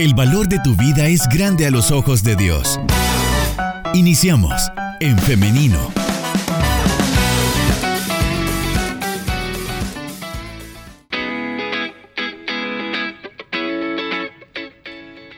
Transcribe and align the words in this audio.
El 0.00 0.14
valor 0.14 0.48
de 0.48 0.58
tu 0.60 0.74
vida 0.76 1.08
es 1.08 1.28
grande 1.28 1.66
a 1.66 1.70
los 1.70 1.90
ojos 1.90 2.22
de 2.22 2.34
Dios. 2.34 2.80
Iniciamos 3.92 4.72
en 4.98 5.18
femenino. 5.18 5.78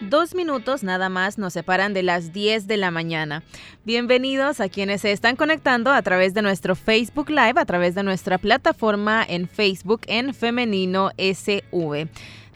Dos 0.00 0.36
minutos 0.36 0.84
nada 0.84 1.08
más 1.08 1.38
nos 1.38 1.54
separan 1.54 1.92
de 1.92 2.04
las 2.04 2.32
10 2.32 2.68
de 2.68 2.76
la 2.76 2.92
mañana. 2.92 3.42
Bienvenidos 3.84 4.60
a 4.60 4.68
quienes 4.68 5.00
se 5.00 5.10
están 5.10 5.34
conectando 5.34 5.90
a 5.90 6.02
través 6.02 6.34
de 6.34 6.42
nuestro 6.42 6.76
Facebook 6.76 7.30
Live, 7.30 7.54
a 7.56 7.64
través 7.64 7.96
de 7.96 8.04
nuestra 8.04 8.38
plataforma 8.38 9.24
en 9.29 9.48
Facebook 9.48 10.02
en 10.06 10.32
Femenino 10.32 11.10
SV. 11.18 12.06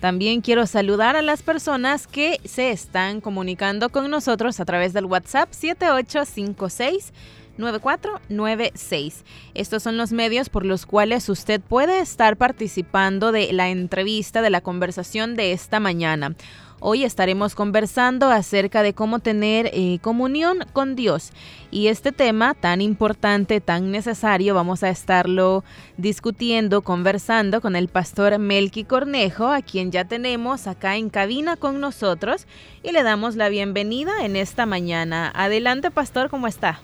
También 0.01 0.43
quiero 0.43 0.67
saludar 0.67 1.17
a 1.17 1.23
las 1.23 1.43
personas 1.43 2.07
que 2.07 2.41
se 2.45 2.71
están 2.71 3.21
comunicando 3.21 3.89
con 3.89 4.11
nosotros 4.11 4.61
a 4.61 4.65
través 4.65 4.93
del 4.93 5.07
WhatsApp 5.07 5.53
7856. 5.53 7.13
9496. 7.59 9.25
Estos 9.55 9.83
son 9.83 9.97
los 9.97 10.13
medios 10.13 10.49
por 10.49 10.67
los 10.67 10.87
cuales 10.87 11.29
usted 11.29 11.61
puede 11.61 12.01
estar 12.01 12.37
participando 12.37 13.33
de 13.33 13.53
la 13.53 13.71
entrevista, 13.71 14.43
de 14.43 14.51
la 14.51 14.61
conversación 14.61 15.37
de 15.37 15.53
esta 15.53 15.81
mañana. 15.81 16.35
Hoy 16.79 17.05
estaremos 17.05 17.55
conversando 17.55 18.31
acerca 18.31 18.83
de 18.83 18.93
cómo 18.93 19.19
tener 19.21 19.71
eh, 19.73 19.99
comunión 20.03 20.59
con 20.75 20.95
Dios. 20.95 21.33
Y 21.71 21.87
este 21.87 22.13
tema 22.13 22.53
tan 22.53 22.83
importante, 22.83 23.63
tan 23.63 23.91
necesario, 23.91 24.55
vamos 24.55 24.83
a 24.83 24.91
estarlo 24.91 25.65
discutiendo, 25.97 26.83
conversando 26.83 27.63
con 27.63 27.77
el 27.77 27.89
pastor 27.89 28.39
Melqui 28.39 28.85
Cornejo, 28.85 29.49
a 29.49 29.63
quien 29.63 29.91
ya 29.91 30.05
tenemos 30.05 30.67
acá 30.67 30.97
en 30.97 31.09
cabina 31.09 31.57
con 31.57 31.81
nosotros. 31.81 32.47
Y 32.83 32.93
le 32.93 33.03
damos 33.03 33.37
la 33.37 33.49
bienvenida 33.49 34.13
en 34.23 34.37
esta 34.37 34.67
mañana. 34.67 35.33
Adelante, 35.35 35.91
pastor, 35.91 36.29
¿cómo 36.29 36.47
está? 36.47 36.83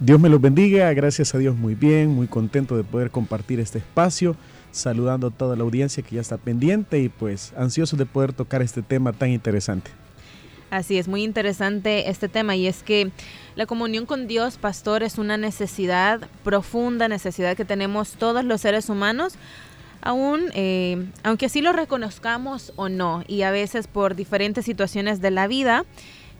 Dios 0.00 0.18
me 0.20 0.30
los 0.30 0.40
bendiga, 0.40 0.90
gracias 0.94 1.34
a 1.34 1.38
Dios 1.38 1.54
muy 1.54 1.74
bien, 1.74 2.08
muy 2.08 2.28
contento 2.28 2.78
de 2.78 2.82
poder 2.82 3.10
compartir 3.10 3.60
este 3.60 3.78
espacio 3.78 4.36
saludando 4.72 5.28
a 5.28 5.30
toda 5.30 5.54
la 5.54 5.62
audiencia 5.62 6.02
que 6.02 6.16
ya 6.16 6.20
está 6.20 6.38
pendiente 6.38 6.98
y 6.98 7.08
pues 7.08 7.52
ansioso 7.56 7.96
de 7.96 8.06
poder 8.06 8.32
tocar 8.32 8.62
este 8.62 8.82
tema 8.82 9.12
tan 9.12 9.30
interesante. 9.30 9.90
Así 10.70 10.96
es, 10.96 11.06
muy 11.06 11.22
interesante 11.22 12.08
este 12.08 12.30
tema 12.30 12.56
y 12.56 12.66
es 12.66 12.82
que 12.82 13.10
la 13.56 13.66
comunión 13.66 14.06
con 14.06 14.26
Dios, 14.26 14.56
pastor, 14.56 15.02
es 15.02 15.18
una 15.18 15.36
necesidad 15.36 16.26
profunda, 16.44 17.08
necesidad 17.08 17.56
que 17.56 17.66
tenemos 17.66 18.12
todos 18.12 18.42
los 18.42 18.62
seres 18.62 18.88
humanos, 18.88 19.34
aún, 20.00 20.46
eh, 20.54 21.06
aunque 21.22 21.46
así 21.46 21.60
lo 21.60 21.72
reconozcamos 21.72 22.72
o 22.76 22.88
no, 22.88 23.22
y 23.28 23.42
a 23.42 23.50
veces 23.50 23.86
por 23.86 24.16
diferentes 24.16 24.64
situaciones 24.64 25.20
de 25.20 25.30
la 25.30 25.46
vida, 25.46 25.84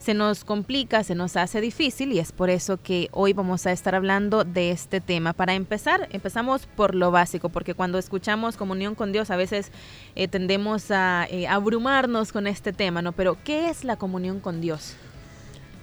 se 0.03 0.15
nos 0.15 0.43
complica, 0.43 1.05
se 1.05 1.15
nos 1.15 1.37
hace 1.37 1.61
difícil 1.61 2.11
y 2.11 2.19
es 2.19 2.33
por 2.33 2.51
eso 2.51 2.77
que 2.83 3.09
hoy 3.13 3.35
vamos 3.35 3.67
a 3.67 3.73
estar 3.73 3.95
hablando 3.95 4.43
de 4.43 4.73
este 4.73 5.01
tema. 5.01 5.33
Para 5.33 5.55
empezar, 5.55 6.09
empezamos 6.11 6.67
por 6.67 6.97
lo 6.97 7.13
básico, 7.13 7.51
porque 7.51 7.75
cuando 7.75 7.99
escuchamos 7.99 8.57
comunión 8.57 8.97
con 8.97 9.13
Dios 9.13 9.31
a 9.31 9.37
veces 9.37 9.71
eh, 10.17 10.27
tendemos 10.27 10.91
a 10.91 11.29
eh, 11.31 11.47
abrumarnos 11.47 12.33
con 12.33 12.49
este 12.49 12.73
tema, 12.73 13.01
¿no? 13.01 13.13
Pero 13.13 13.37
¿qué 13.45 13.71
es 13.71 13.85
la 13.85 13.95
comunión 13.95 14.41
con 14.41 14.61
Dios? 14.61 14.97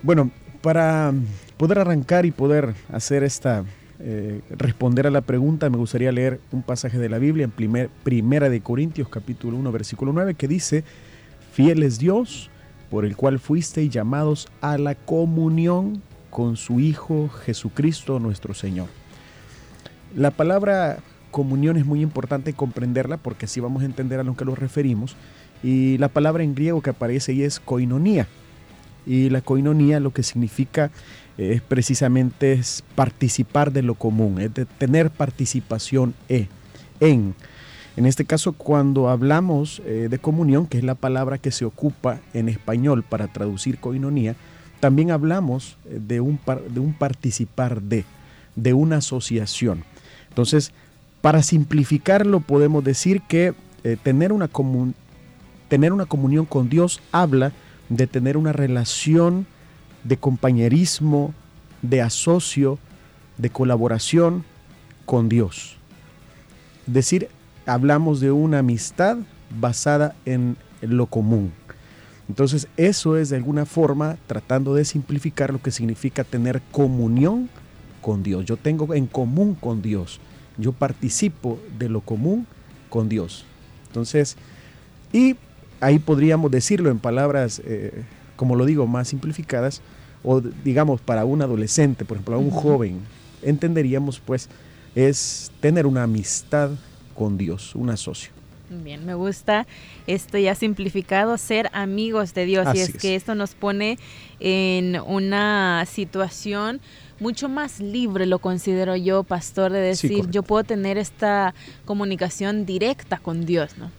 Bueno, 0.04 0.32
para 0.62 1.14
poder 1.56 1.80
arrancar 1.80 2.26
y 2.26 2.32
poder 2.32 2.74
hacer 2.92 3.24
esta, 3.24 3.64
eh, 4.00 4.42
responder 4.50 5.08
a 5.08 5.12
la 5.12 5.22
pregunta, 5.22 5.70
me 5.70 5.78
gustaría 5.78 6.12
leer 6.12 6.42
un 6.52 6.62
pasaje 6.62 6.98
de 6.98 7.08
la 7.08 7.20
Biblia 7.20 7.46
en 7.46 7.52
primer, 7.52 7.90
Primera 8.04 8.50
de 8.50 8.60
Corintios 8.60 9.08
capítulo 9.08 9.56
1 9.56 9.72
versículo 9.72 10.12
9 10.12 10.34
que 10.34 10.50
dice, 10.50 10.84
fiel 11.54 11.84
es 11.84 12.00
Dios, 12.00 12.52
por 12.90 13.06
el 13.06 13.16
cual 13.16 13.40
fuisteis 13.40 13.90
llamados 13.90 14.48
a 14.62 14.78
la 14.78 14.96
comunión 14.96 16.02
con 16.30 16.58
su 16.58 16.80
Hijo 16.80 17.30
Jesucristo 17.30 18.20
nuestro 18.20 18.54
Señor. 18.54 18.88
La 20.16 20.32
palabra 20.32 21.00
comunión 21.32 21.78
es 21.78 21.86
muy 21.86 22.02
importante 22.02 22.54
comprenderla 22.54 23.18
porque 23.18 23.46
así 23.46 23.60
vamos 23.60 23.84
a 23.84 23.86
entender 23.86 24.20
a 24.20 24.24
lo 24.24 24.36
que 24.36 24.46
nos 24.46 24.58
referimos. 24.58 25.16
Y 25.62 25.98
la 25.98 26.08
palabra 26.08 26.44
en 26.44 26.56
griego 26.56 26.82
que 26.82 26.92
aparece 26.92 27.32
ahí 27.32 27.44
es 27.44 27.60
koinonía. 27.60 28.28
Y 29.06 29.30
la 29.30 29.42
koinonía 29.42 30.00
lo 30.00 30.12
que 30.12 30.24
significa 30.24 30.92
eh, 31.38 31.54
es 31.56 31.62
precisamente 31.62 32.54
es 32.54 32.84
participar 32.96 33.72
de 33.72 33.82
lo 33.82 33.96
común, 33.96 34.40
es 34.40 34.54
de 34.54 34.66
tener 34.66 35.10
participación 35.10 36.14
e, 36.28 36.48
en. 37.00 37.36
En 38.00 38.06
este 38.06 38.24
caso, 38.24 38.54
cuando 38.54 39.10
hablamos 39.10 39.82
eh, 39.86 40.08
de 40.10 40.20
comunión, 40.20 40.68
que 40.68 40.78
es 40.78 40.86
la 40.86 40.96
palabra 40.96 41.38
que 41.38 41.52
se 41.52 41.66
ocupa 41.66 42.22
en 42.34 42.48
español 42.48 43.04
para 43.04 43.28
traducir 43.28 43.78
coinonía, 43.78 44.38
también 44.80 45.12
hablamos 45.12 45.76
eh, 45.84 46.00
de 46.08 46.22
un, 46.22 46.40
de 46.70 46.80
un 46.80 46.94
participar 46.94 47.82
de, 47.82 48.06
de 48.56 48.74
una 48.74 49.00
asociación. 49.00 49.84
Entonces, 50.30 50.72
para 51.20 51.44
simplificarlo, 51.44 52.40
podemos 52.40 52.86
decir 52.86 53.22
que 53.24 53.54
eh, 53.84 53.98
tener, 54.02 54.32
una 54.32 54.50
tener 55.68 55.92
una 55.92 56.06
comunión 56.06 56.46
con 56.46 56.70
Dios 56.70 57.02
habla 57.12 57.52
de 57.90 58.08
tener 58.08 58.38
una 58.38 58.54
relación 58.54 59.46
de 60.06 60.16
compañerismo, 60.16 61.34
de 61.82 62.02
asocio, 62.02 62.80
de 63.38 63.50
colaboración 63.50 64.46
con 65.06 65.28
Dios. 65.28 65.76
Decir, 66.86 67.28
hablamos 67.70 68.20
de 68.20 68.32
una 68.32 68.60
amistad 68.60 69.18
basada 69.60 70.16
en 70.26 70.58
lo 70.82 71.06
común. 71.06 71.52
Entonces 72.28 72.68
eso 72.78 73.18
es 73.18 73.30
de 73.30 73.38
alguna 73.38 73.66
forma 73.66 74.18
tratando 74.28 74.76
de 74.76 74.86
simplificar 74.86 75.52
lo 75.52 75.62
que 75.62 75.72
significa 75.72 76.24
tener 76.24 76.62
comunión 76.72 77.50
con 78.02 78.22
Dios. 78.22 78.46
Yo 78.46 78.56
tengo 78.56 78.94
en 78.94 79.08
común 79.08 79.56
con 79.56 79.82
Dios. 79.82 80.20
Yo 80.58 80.72
participo 80.72 81.60
de 81.78 81.90
lo 81.90 82.02
común 82.02 82.46
con 82.90 83.10
Dios. 83.10 83.46
Entonces, 83.88 84.38
y 85.12 85.36
ahí 85.82 85.98
podríamos 85.98 86.52
decirlo 86.52 86.92
en 86.92 87.00
palabras, 87.00 87.62
eh, 87.66 88.04
como 88.36 88.56
lo 88.56 88.66
digo, 88.66 88.86
más 88.86 89.08
simplificadas, 89.08 89.82
o 90.24 90.40
digamos 90.42 91.02
para 91.02 91.26
un 91.26 91.42
adolescente, 91.42 92.06
por 92.06 92.18
ejemplo, 92.18 92.36
a 92.36 92.40
un 92.40 92.52
joven, 92.52 93.00
entenderíamos 93.42 94.20
pues 94.20 94.50
es 94.96 95.52
tener 95.62 95.88
una 95.88 96.04
amistad 96.04 96.72
con 97.20 97.38
Dios, 97.38 97.76
un 97.76 97.90
asocio. 97.90 98.32
Bien, 98.70 99.06
me 99.06 99.14
gusta 99.14 99.68
esto 100.08 100.38
ya 100.38 100.56
simplificado, 100.56 101.38
ser 101.38 101.70
amigos 101.74 102.34
de 102.34 102.46
Dios. 102.46 102.66
y 102.74 102.80
es, 102.80 102.94
que 102.94 103.16
esto 103.16 103.36
nos 103.36 103.56
pone 103.56 104.00
en 104.40 105.02
una 105.02 105.86
situación 105.86 106.80
mucho 107.20 107.50
más 107.50 107.82
libre, 107.82 108.26
lo 108.26 108.40
considero 108.40 108.96
yo, 108.96 109.24
pastor, 109.24 109.74
de 109.74 109.82
decir, 109.82 110.30
yo 110.30 110.44
puedo 110.44 110.64
tener 110.64 110.98
esta 110.98 111.54
comunicación 111.84 112.66
directa 112.66 113.18
con 113.18 113.46
Dios, 113.46 113.78
¿no? 113.78 113.92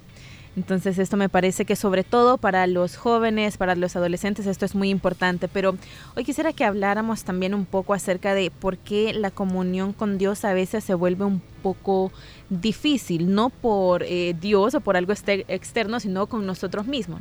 Entonces 0.57 0.99
esto 0.99 1.17
me 1.17 1.29
parece 1.29 1.65
que 1.65 1.77
sobre 1.77 2.03
todo 2.03 2.37
para 2.37 2.67
los 2.67 2.97
jóvenes, 2.97 3.57
para 3.57 3.77
los 3.77 3.95
adolescentes, 3.95 4.47
esto 4.47 4.65
es 4.65 4.75
muy 4.75 4.91
importante. 4.91 5.49
Pero 5.49 5.77
hoy 6.17 6.25
quisiera 6.25 6.53
que 6.53 6.65
habláramos 6.65 7.23
también 7.23 7.55
un 7.55 7.67
poco 7.67 7.95
acerca 7.95 8.35
de 8.35 8.51
por 8.51 8.77
qué 8.77 9.13
la 9.13 9.31
comunión 9.31 9.93
con 9.93 10.19
Dios 10.19 10.45
a 10.45 10.53
veces 10.53 10.83
se 10.83 10.95
vuelve 10.95 11.25
un 11.25 11.41
poco 11.63 12.11
difícil, 12.49 13.33
no 13.33 13.51
por 13.51 14.03
eh, 14.03 14.35
Dios 14.41 14.75
o 14.75 14.81
por 14.81 14.97
algo 14.97 15.13
externo, 15.13 16.01
sino 16.01 16.27
con 16.27 16.47
nosotros 16.47 16.87
mismos. 16.87 17.21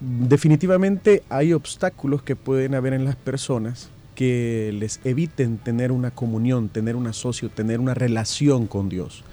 Definitivamente 0.00 1.22
hay 1.28 1.52
obstáculos 1.52 2.22
que 2.22 2.36
pueden 2.36 2.74
haber 2.74 2.92
en 2.92 3.04
las 3.04 3.16
personas 3.16 3.88
que 4.14 4.72
les 4.74 5.00
eviten 5.04 5.58
tener 5.58 5.90
una 5.90 6.10
comunión, 6.10 6.68
tener 6.68 6.96
un 6.96 7.06
asocio, 7.06 7.48
tener 7.48 7.80
una 7.80 7.94
relación 7.94 8.66
con 8.66 8.88
Dios. 8.88 9.24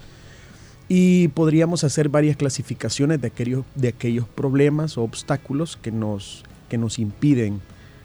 Y 0.88 1.28
podríamos 1.28 1.82
hacer 1.82 2.08
varias 2.08 2.36
clasificaciones 2.36 3.20
de 3.20 3.26
aquellos, 3.28 3.64
de 3.74 3.88
aquellos 3.88 4.28
problemas 4.28 4.96
o 4.96 5.02
obstáculos 5.02 5.76
que 5.76 5.90
nos, 5.90 6.44
que 6.68 6.78
nos 6.78 6.98
impiden 6.98 7.60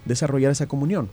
desarrollar 0.06 0.52
esa 0.52 0.68
comunión. 0.68 1.10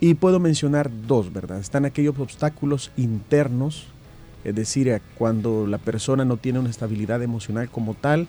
Y 0.00 0.14
puedo 0.14 0.38
mencionar 0.38 0.90
dos, 1.06 1.32
¿verdad? 1.32 1.58
Están 1.58 1.84
aquellos 1.84 2.18
obstáculos 2.18 2.90
internos, 2.96 3.86
es 4.44 4.54
decir, 4.54 5.00
cuando 5.16 5.66
la 5.66 5.78
persona 5.78 6.24
no 6.24 6.36
tiene 6.36 6.58
una 6.58 6.70
estabilidad 6.70 7.22
emocional 7.22 7.70
como 7.70 7.94
tal 7.94 8.26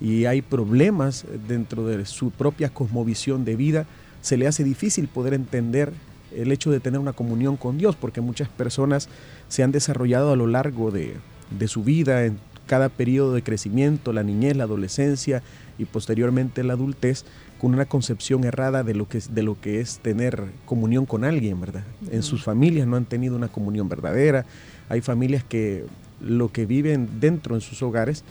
y 0.00 0.26
hay 0.26 0.42
problemas 0.42 1.24
dentro 1.48 1.86
de 1.86 2.04
su 2.04 2.30
propia 2.30 2.68
cosmovisión 2.68 3.44
de 3.44 3.56
vida, 3.56 3.86
se 4.20 4.36
le 4.36 4.46
hace 4.46 4.64
difícil 4.64 5.08
poder 5.08 5.32
entender 5.32 5.92
el 6.34 6.50
hecho 6.52 6.70
de 6.70 6.80
tener 6.80 7.00
una 7.00 7.12
comunión 7.12 7.56
con 7.56 7.78
Dios, 7.78 7.96
porque 7.96 8.20
muchas 8.20 8.48
personas 8.48 9.08
se 9.48 9.62
han 9.62 9.72
desarrollado 9.72 10.32
a 10.32 10.36
lo 10.36 10.46
largo 10.46 10.90
de, 10.90 11.14
de 11.50 11.68
su 11.68 11.84
vida, 11.84 12.24
en 12.24 12.38
cada 12.66 12.88
periodo 12.88 13.34
de 13.34 13.42
crecimiento, 13.42 14.12
la 14.12 14.22
niñez, 14.22 14.56
la 14.56 14.64
adolescencia 14.64 15.42
y 15.78 15.84
posteriormente 15.84 16.64
la 16.64 16.74
adultez, 16.74 17.24
con 17.60 17.72
una 17.72 17.86
concepción 17.86 18.44
errada 18.44 18.82
de 18.82 18.94
lo 18.94 19.08
que 19.08 19.18
es, 19.18 19.34
de 19.34 19.42
lo 19.42 19.60
que 19.60 19.80
es 19.80 19.98
tener 19.98 20.44
comunión 20.66 21.06
con 21.06 21.24
alguien, 21.24 21.60
¿verdad? 21.60 21.84
En 22.10 22.22
sus 22.22 22.44
familias 22.44 22.86
no 22.86 22.96
han 22.96 23.06
tenido 23.06 23.36
una 23.36 23.48
comunión 23.48 23.88
verdadera. 23.88 24.44
Hay 24.88 25.00
familias 25.00 25.44
que 25.44 25.84
lo 26.20 26.52
que 26.52 26.66
viven 26.66 27.20
dentro 27.20 27.54
en 27.54 27.60
sus 27.60 27.82
hogares 27.82 28.24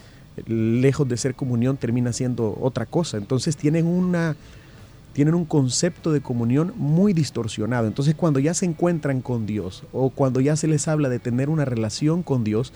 lejos 0.46 1.08
de 1.08 1.16
ser 1.16 1.34
comunión 1.34 1.76
termina 1.76 2.12
siendo 2.12 2.56
otra 2.60 2.86
cosa. 2.86 3.16
Entonces 3.16 3.56
tienen 3.56 3.86
una 3.86 4.36
tienen 5.12 5.34
un 5.34 5.44
concepto 5.44 6.12
de 6.12 6.20
comunión 6.20 6.72
muy 6.76 7.12
distorsionado. 7.12 7.86
Entonces 7.86 8.16
cuando 8.16 8.40
ya 8.40 8.52
se 8.52 8.66
encuentran 8.66 9.20
con 9.20 9.46
Dios 9.46 9.84
o 9.92 10.10
cuando 10.10 10.40
ya 10.40 10.56
se 10.56 10.66
les 10.66 10.88
habla 10.88 11.08
de 11.08 11.20
tener 11.20 11.48
una 11.48 11.64
relación 11.64 12.24
con 12.24 12.42
Dios, 12.42 12.72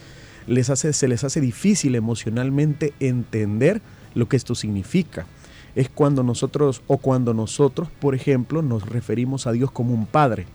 les 0.49 0.71
hace, 0.71 0.93
se 0.93 1.09
les 1.09 1.25
hace 1.25 1.41
difícil 1.41 1.95
emocionalmente 1.95 2.93
entender 2.99 3.81
lo 4.15 4.29
que 4.29 4.37
esto 4.37 4.55
significa. 4.55 5.27
Es 5.75 5.89
cuando 5.89 6.23
nosotros 6.23 6.83
o 6.87 6.99
cuando 6.99 7.35
nosotros, 7.35 7.89
por 8.01 8.15
ejemplo, 8.15 8.63
nos 8.63 8.89
referimos 8.89 9.47
a 9.47 9.53
Dios 9.53 9.71
como 9.71 9.95
un 9.95 10.07
padre. 10.07 10.47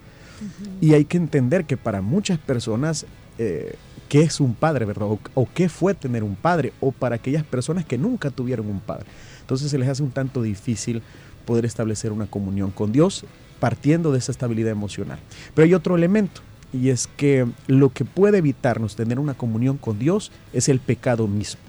Y 0.81 0.93
hay 0.93 1.05
que 1.05 1.15
entender 1.15 1.63
que 1.63 1.77
para 1.77 2.01
muchas 2.01 2.37
personas 2.37 3.05
eh, 3.37 3.75
qué 4.13 4.21
es 4.21 4.39
un 4.39 4.53
padre, 4.53 4.85
¿verdad? 4.85 5.07
O, 5.33 5.47
qué 5.55 5.69
fue 5.69 5.95
tener 5.95 6.23
un 6.23 6.35
padre, 6.35 6.71
o 6.79 6.91
para 6.91 7.15
aquellas 7.15 7.43
personas 7.43 7.83
que 7.83 7.97
nunca 7.97 8.29
tuvieron 8.29 8.67
un 8.67 8.79
padre. 8.79 9.05
Entonces 9.41 9.71
se 9.71 9.77
les 9.79 9.89
hace 9.89 10.03
un 10.03 10.11
tanto 10.11 10.41
difícil 10.41 11.01
poder 11.45 11.65
establecer 11.65 12.11
una 12.11 12.27
comunión 12.27 12.69
con 12.69 12.91
Dios 12.91 13.25
partiendo 13.59 14.11
de 14.11 14.19
esa 14.19 14.31
estabilidad 14.31 14.71
emocional. 14.71 15.19
Pero 15.55 15.65
hay 15.65 15.73
otro 15.73 15.95
elemento, 15.95 16.41
y 16.73 16.89
es 16.89 17.07
que 17.07 17.47
lo 17.67 17.89
que 17.89 18.03
puede 18.03 18.39
evitarnos 18.39 18.95
tener 18.95 19.19
una 19.19 19.35
comunión 19.35 19.77
con 19.77 19.99
Dios 19.99 20.31
es 20.51 20.67
el 20.67 20.79
pecado 20.79 21.27
mismo. 21.27 21.61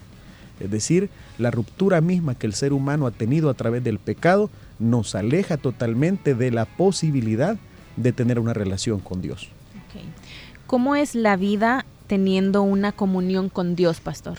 Es 0.61 0.71
decir, 0.71 1.11
la 1.39 1.51
ruptura 1.51 2.01
misma 2.01 2.35
que 2.35 2.47
el 2.47 2.55
ser 2.55 2.73
humano 2.73 3.07
ha 3.07 3.11
tenido 3.11 3.51
a 3.51 3.55
través 3.55 3.85
del 3.85 3.99
pecado 3.99 4.51
nos 4.79 5.15
aleja 5.15 5.57
totalmente 5.57 6.35
de 6.35 6.51
la 6.51 6.65
posibilidad 6.65 7.57
de 7.97 8.13
tener 8.13 8.39
una 8.39 8.55
relación 8.55 9.01
con 9.01 9.21
Dios. 9.21 9.49
¿Cómo 10.67 10.97
es 10.97 11.15
la 11.15 11.37
vida 11.37 11.85
teniendo 12.07 12.63
una 12.63 12.93
comunión 12.93 13.49
con 13.49 13.77
Dios, 13.77 14.01
pastor? 14.01 14.39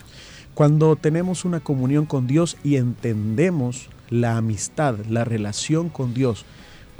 Cuando 0.53 0.95
tenemos 0.95 1.45
una 1.45 1.59
comunión 1.59 2.05
con 2.05 2.27
Dios 2.27 2.57
y 2.63 2.77
entendemos 2.77 3.89
la 4.09 4.37
amistad, 4.37 4.97
la 5.09 5.23
relación 5.23 5.89
con 5.89 6.13
Dios 6.13 6.45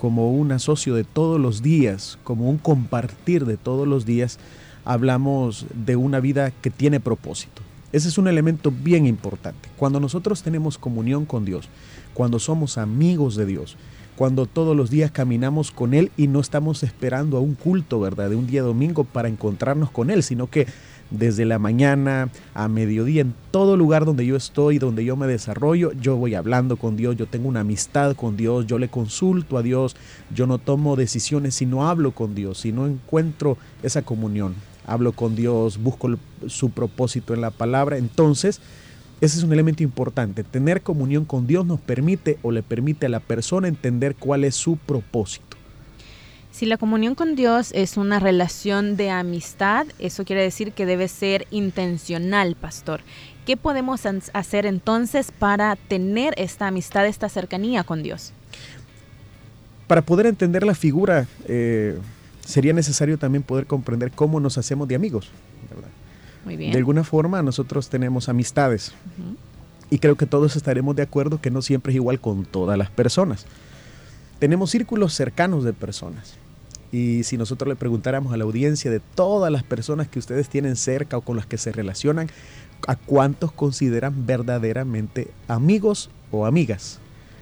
como 0.06 0.30
un 0.30 0.52
asocio 0.52 0.94
de 0.94 1.04
todos 1.04 1.42
los 1.42 1.64
días, 1.64 2.20
como 2.24 2.48
un 2.48 2.60
compartir 2.60 3.44
de 3.44 3.58
todos 3.58 3.88
los 3.88 4.06
días, 4.06 4.38
hablamos 4.84 5.66
de 5.74 5.96
una 5.96 6.20
vida 6.20 6.52
que 6.52 6.70
tiene 6.70 7.00
propósito. 7.00 7.64
Ese 7.92 8.10
es 8.10 8.20
un 8.20 8.28
elemento 8.28 8.72
bien 8.72 9.08
importante. 9.08 9.68
Cuando 9.78 10.00
nosotros 10.00 10.44
tenemos 10.44 10.78
comunión 10.78 11.26
con 11.26 11.44
Dios, 11.44 11.70
cuando 12.14 12.38
somos 12.38 12.78
amigos 12.78 13.36
de 13.36 13.48
Dios, 13.48 13.78
cuando 14.16 14.46
todos 14.46 14.78
los 14.78 14.92
días 14.92 15.10
caminamos 15.10 15.72
con 15.72 15.96
Él 15.96 16.12
y 16.18 16.28
no 16.28 16.40
estamos 16.40 16.84
esperando 16.84 17.38
a 17.38 17.42
un 17.42 17.56
culto, 17.56 18.00
¿verdad? 18.00 18.30
De 18.30 18.36
un 18.36 18.46
día 18.46 18.62
domingo 18.62 19.06
para 19.06 19.28
encontrarnos 19.28 19.90
con 19.90 20.12
Él, 20.12 20.22
sino 20.22 20.52
que 20.52 20.68
desde 21.18 21.46
la 21.46 21.60
mañana 21.60 22.30
a 22.54 22.68
mediodía, 22.68 23.22
en 23.22 23.34
todo 23.52 23.78
lugar 23.78 24.06
donde 24.06 24.26
yo 24.26 24.36
estoy, 24.36 24.80
donde 24.80 25.06
yo 25.06 25.16
me 25.16 25.28
desarrollo, 25.28 25.92
yo 25.94 26.16
voy 26.16 26.36
hablando 26.36 26.78
con 26.78 26.96
Dios, 26.96 27.16
yo 27.16 27.26
tengo 27.28 27.48
una 27.48 27.62
amistad 27.62 28.16
con 28.16 28.38
Dios, 28.38 28.68
yo 28.68 28.80
le 28.80 28.90
consulto 28.90 29.58
a 29.58 29.64
Dios, 29.64 29.96
yo 30.34 30.48
no 30.48 30.58
tomo 30.58 30.96
decisiones 30.96 31.56
si 31.56 31.66
no 31.66 31.88
hablo 31.88 32.12
con 32.12 32.36
Dios, 32.36 32.60
si 32.60 32.72
no 32.72 32.88
encuentro 32.88 33.58
esa 33.84 34.02
comunión. 34.02 34.56
Hablo 34.88 35.14
con 35.14 35.36
Dios, 35.36 35.82
busco 35.82 36.10
su 36.46 36.70
propósito 36.70 37.34
en 37.34 37.42
la 37.42 37.50
palabra, 37.50 37.98
entonces 37.98 38.62
ese 39.22 39.38
es 39.38 39.44
un 39.44 39.54
elemento 39.54 39.82
importante. 39.82 40.44
Tener 40.44 40.82
comunión 40.82 41.26
con 41.26 41.48
Dios 41.48 41.66
nos 41.66 41.80
permite 41.80 42.38
o 42.42 42.52
le 42.52 42.62
permite 42.62 43.06
a 43.06 43.10
la 43.10 43.20
persona 43.20 43.68
entender 43.68 44.16
cuál 44.16 44.44
es 44.44 44.56
su 44.56 44.78
propósito. 44.78 45.55
Si 46.56 46.66
la 46.66 46.78
comunión 46.78 47.16
con 47.16 47.36
Dios 47.36 47.74
es 47.74 47.98
una 47.98 48.18
relación 48.18 48.96
de 48.96 49.10
amistad, 49.10 49.88
eso 50.00 50.24
quiere 50.24 50.42
decir 50.42 50.72
que 50.72 50.86
debe 50.86 51.10
ser 51.10 51.48
intencional, 51.52 52.56
pastor. 52.56 53.02
¿Qué 53.46 53.58
podemos 53.58 54.04
hacer 54.32 54.66
entonces 54.66 55.34
para 55.38 55.76
tener 55.76 56.34
esta 56.38 56.68
amistad, 56.68 57.08
esta 57.08 57.28
cercanía 57.28 57.84
con 57.84 58.04
Dios? 58.04 58.32
Para 59.88 60.02
poder 60.02 60.28
entender 60.28 60.64
la 60.64 60.76
figura, 60.76 61.28
eh, 61.46 62.00
sería 62.46 62.72
necesario 62.72 63.18
también 63.18 63.44
poder 63.44 63.66
comprender 63.68 64.12
cómo 64.12 64.40
nos 64.40 64.58
hacemos 64.58 64.88
de 64.88 64.96
amigos. 64.96 65.32
¿verdad? 65.70 66.72
De 66.72 66.78
alguna 66.78 67.04
forma 67.04 67.42
nosotros 67.42 67.90
tenemos 67.90 68.30
amistades 68.30 68.94
y 69.90 70.00
creo 70.00 70.16
que 70.16 70.26
todos 70.26 70.56
estaremos 70.56 70.96
de 70.96 71.04
acuerdo 71.04 71.42
que 71.42 71.52
no 71.52 71.62
siempre 71.62 71.92
es 71.92 71.96
igual 71.96 72.22
con 72.22 72.46
todas 72.46 72.78
las 72.78 72.90
personas. 72.92 73.46
Tenemos 74.40 74.72
círculos 74.72 75.14
cercanos 75.14 75.66
de 75.66 75.74
personas 75.74 76.45
y 76.96 77.24
si 77.26 77.38
nosotros 77.38 77.68
le 77.68 77.76
preguntáramos 77.76 78.32
a 78.34 78.38
la 78.38 78.46
audiencia 78.46 78.90
de 78.90 79.02
todas 79.02 79.52
las 79.52 79.64
personas 79.64 80.08
que 80.08 80.18
ustedes 80.18 80.48
tienen 80.48 80.78
cerca 80.78 81.18
o 81.18 81.22
con 81.22 81.36
las 81.36 81.46
que 81.46 81.58
se 81.58 81.74
relacionan, 81.74 82.30
¿a 82.88 82.96
cuántos 82.96 83.52
consideran 83.52 84.26
verdaderamente 84.26 85.28
amigos 85.50 86.10
o 86.32 86.46
amigas? 86.46 87.00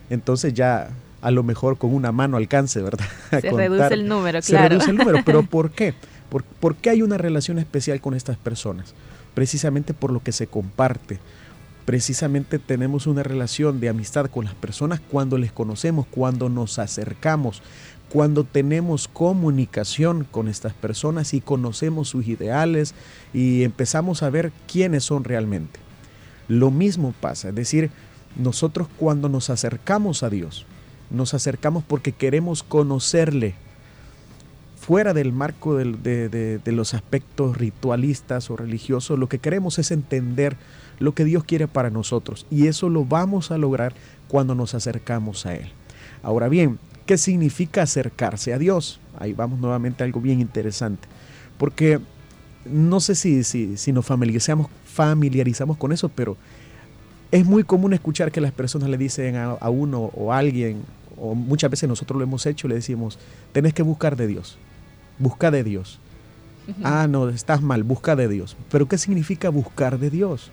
Entonces 0.09 0.55
ya 0.55 0.89
a 1.21 1.29
lo 1.29 1.43
mejor 1.43 1.77
con 1.77 1.93
una 1.93 2.11
mano 2.11 2.37
alcance, 2.37 2.81
¿verdad? 2.81 3.05
se 3.29 3.51
reduce 3.51 3.93
el 3.93 4.07
número, 4.07 4.39
claro. 4.41 4.63
Se 4.63 4.69
reduce 4.69 4.89
el 4.89 4.97
número, 4.97 5.19
pero 5.23 5.43
¿por 5.47 5.69
qué? 5.69 5.93
¿Por, 6.59 6.75
qué 6.77 6.89
hay 6.89 7.03
una 7.03 7.19
relación 7.19 7.59
especial 7.59 8.01
con 8.01 8.15
estas 8.15 8.37
personas? 8.37 8.95
Precisamente 9.35 9.93
por 9.93 10.11
lo 10.11 10.23
que 10.23 10.31
se 10.31 10.47
comparte. 10.47 11.19
Precisamente 11.85 12.57
tenemos 12.57 13.05
una 13.05 13.21
relación 13.21 13.79
de 13.79 13.89
amistad 13.89 14.31
con 14.31 14.45
las 14.45 14.55
personas 14.55 14.99
cuando 14.99 15.37
les 15.37 15.51
conocemos, 15.51 16.07
cuando 16.09 16.49
nos 16.49 16.79
acercamos, 16.79 17.61
cuando 18.13 18.43
tenemos 18.43 19.07
comunicación 19.07 20.23
con 20.29 20.47
estas 20.47 20.73
personas 20.73 21.33
y 21.33 21.41
conocemos 21.41 22.09
sus 22.09 22.27
ideales 22.27 22.93
y 23.33 23.63
empezamos 23.63 24.21
a 24.21 24.29
ver 24.29 24.51
quiénes 24.71 25.03
son 25.03 25.23
realmente. 25.23 25.79
Lo 26.47 26.69
mismo 26.69 27.15
pasa, 27.19 27.49
es 27.49 27.55
decir, 27.55 27.89
nosotros 28.35 28.87
cuando 28.99 29.29
nos 29.29 29.49
acercamos 29.49 30.21
a 30.21 30.29
Dios, 30.29 30.67
nos 31.09 31.33
acercamos 31.33 31.83
porque 31.83 32.11
queremos 32.11 32.61
conocerle, 32.61 33.55
fuera 34.79 35.15
del 35.15 35.33
marco 35.33 35.75
de, 35.75 36.61
los 36.65 36.93
aspectos 36.93 37.57
ritualistas 37.57 38.51
o 38.51 38.55
religiosos, 38.55 39.17
lo 39.17 39.27
que 39.27 39.39
queremos 39.39 39.79
es 39.79 39.89
entender 39.89 40.55
lo 40.99 41.15
que 41.15 41.25
Dios 41.25 41.45
quiere 41.45 41.67
para 41.67 41.89
nosotros 41.89 42.45
y 42.51 42.67
eso 42.67 42.89
lo 42.89 43.05
vamos 43.05 43.49
a 43.49 43.57
lograr 43.57 43.95
cuando 44.27 44.53
nos 44.53 44.75
acercamos 44.75 45.47
a 45.47 45.55
Él. 45.55 45.71
Ahora 46.21 46.47
bien, 46.47 46.77
¿qué 47.05 47.17
significa 47.17 47.83
acercarse 47.83 48.53
a 48.53 48.57
Dios? 48.57 48.99
Ahí 49.19 49.33
vamos 49.33 49.59
nuevamente 49.59 50.03
a 50.03 50.05
algo 50.05 50.21
bien 50.21 50.39
interesante, 50.39 51.07
porque 51.57 51.99
no 52.65 52.99
sé 52.99 53.15
si, 53.15 53.43
si, 53.43 53.77
si 53.77 53.91
nos 53.91 54.05
familiarizamos, 54.05 54.69
familiarizamos 54.85 55.77
con 55.77 55.91
eso, 55.91 56.09
pero 56.09 56.37
es 57.31 57.45
muy 57.45 57.63
común 57.63 57.93
escuchar 57.93 58.31
que 58.31 58.41
las 58.41 58.51
personas 58.51 58.89
le 58.89 58.97
dicen 58.97 59.35
a, 59.35 59.51
a 59.51 59.69
uno 59.69 60.11
o 60.15 60.31
a 60.31 60.37
alguien, 60.37 60.83
o 61.17 61.35
muchas 61.35 61.69
veces 61.69 61.89
nosotros 61.89 62.17
lo 62.17 62.23
hemos 62.23 62.45
hecho, 62.45 62.67
le 62.67 62.75
decimos, 62.75 63.19
tenés 63.51 63.73
que 63.73 63.83
buscar 63.83 64.15
de 64.15 64.27
Dios 64.27 64.57
busca 65.19 65.51
de 65.51 65.63
Dios. 65.63 65.99
Ah, 66.81 67.07
no, 67.09 67.27
estás 67.27 67.61
mal, 67.61 67.83
busca 67.83 68.15
de 68.15 68.29
Dios. 68.29 68.55
Pero 68.71 68.87
¿qué 68.87 68.97
significa 68.97 69.49
buscar 69.49 69.99
de 69.99 70.09
Dios? 70.09 70.49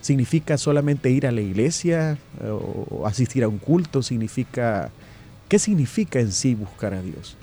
¿Significa 0.00 0.58
solamente 0.58 1.10
ir 1.10 1.26
a 1.26 1.32
la 1.32 1.40
iglesia 1.40 2.18
eh, 2.40 2.48
o 2.48 3.06
asistir 3.06 3.42
a 3.42 3.48
un 3.48 3.58
culto? 3.58 4.02
¿Significa 4.02 4.90
qué 5.54 5.60
significa 5.60 6.18
en 6.18 6.32
sí 6.32 6.56
buscar 6.56 6.94
a 6.94 7.00
Dios? 7.00 7.36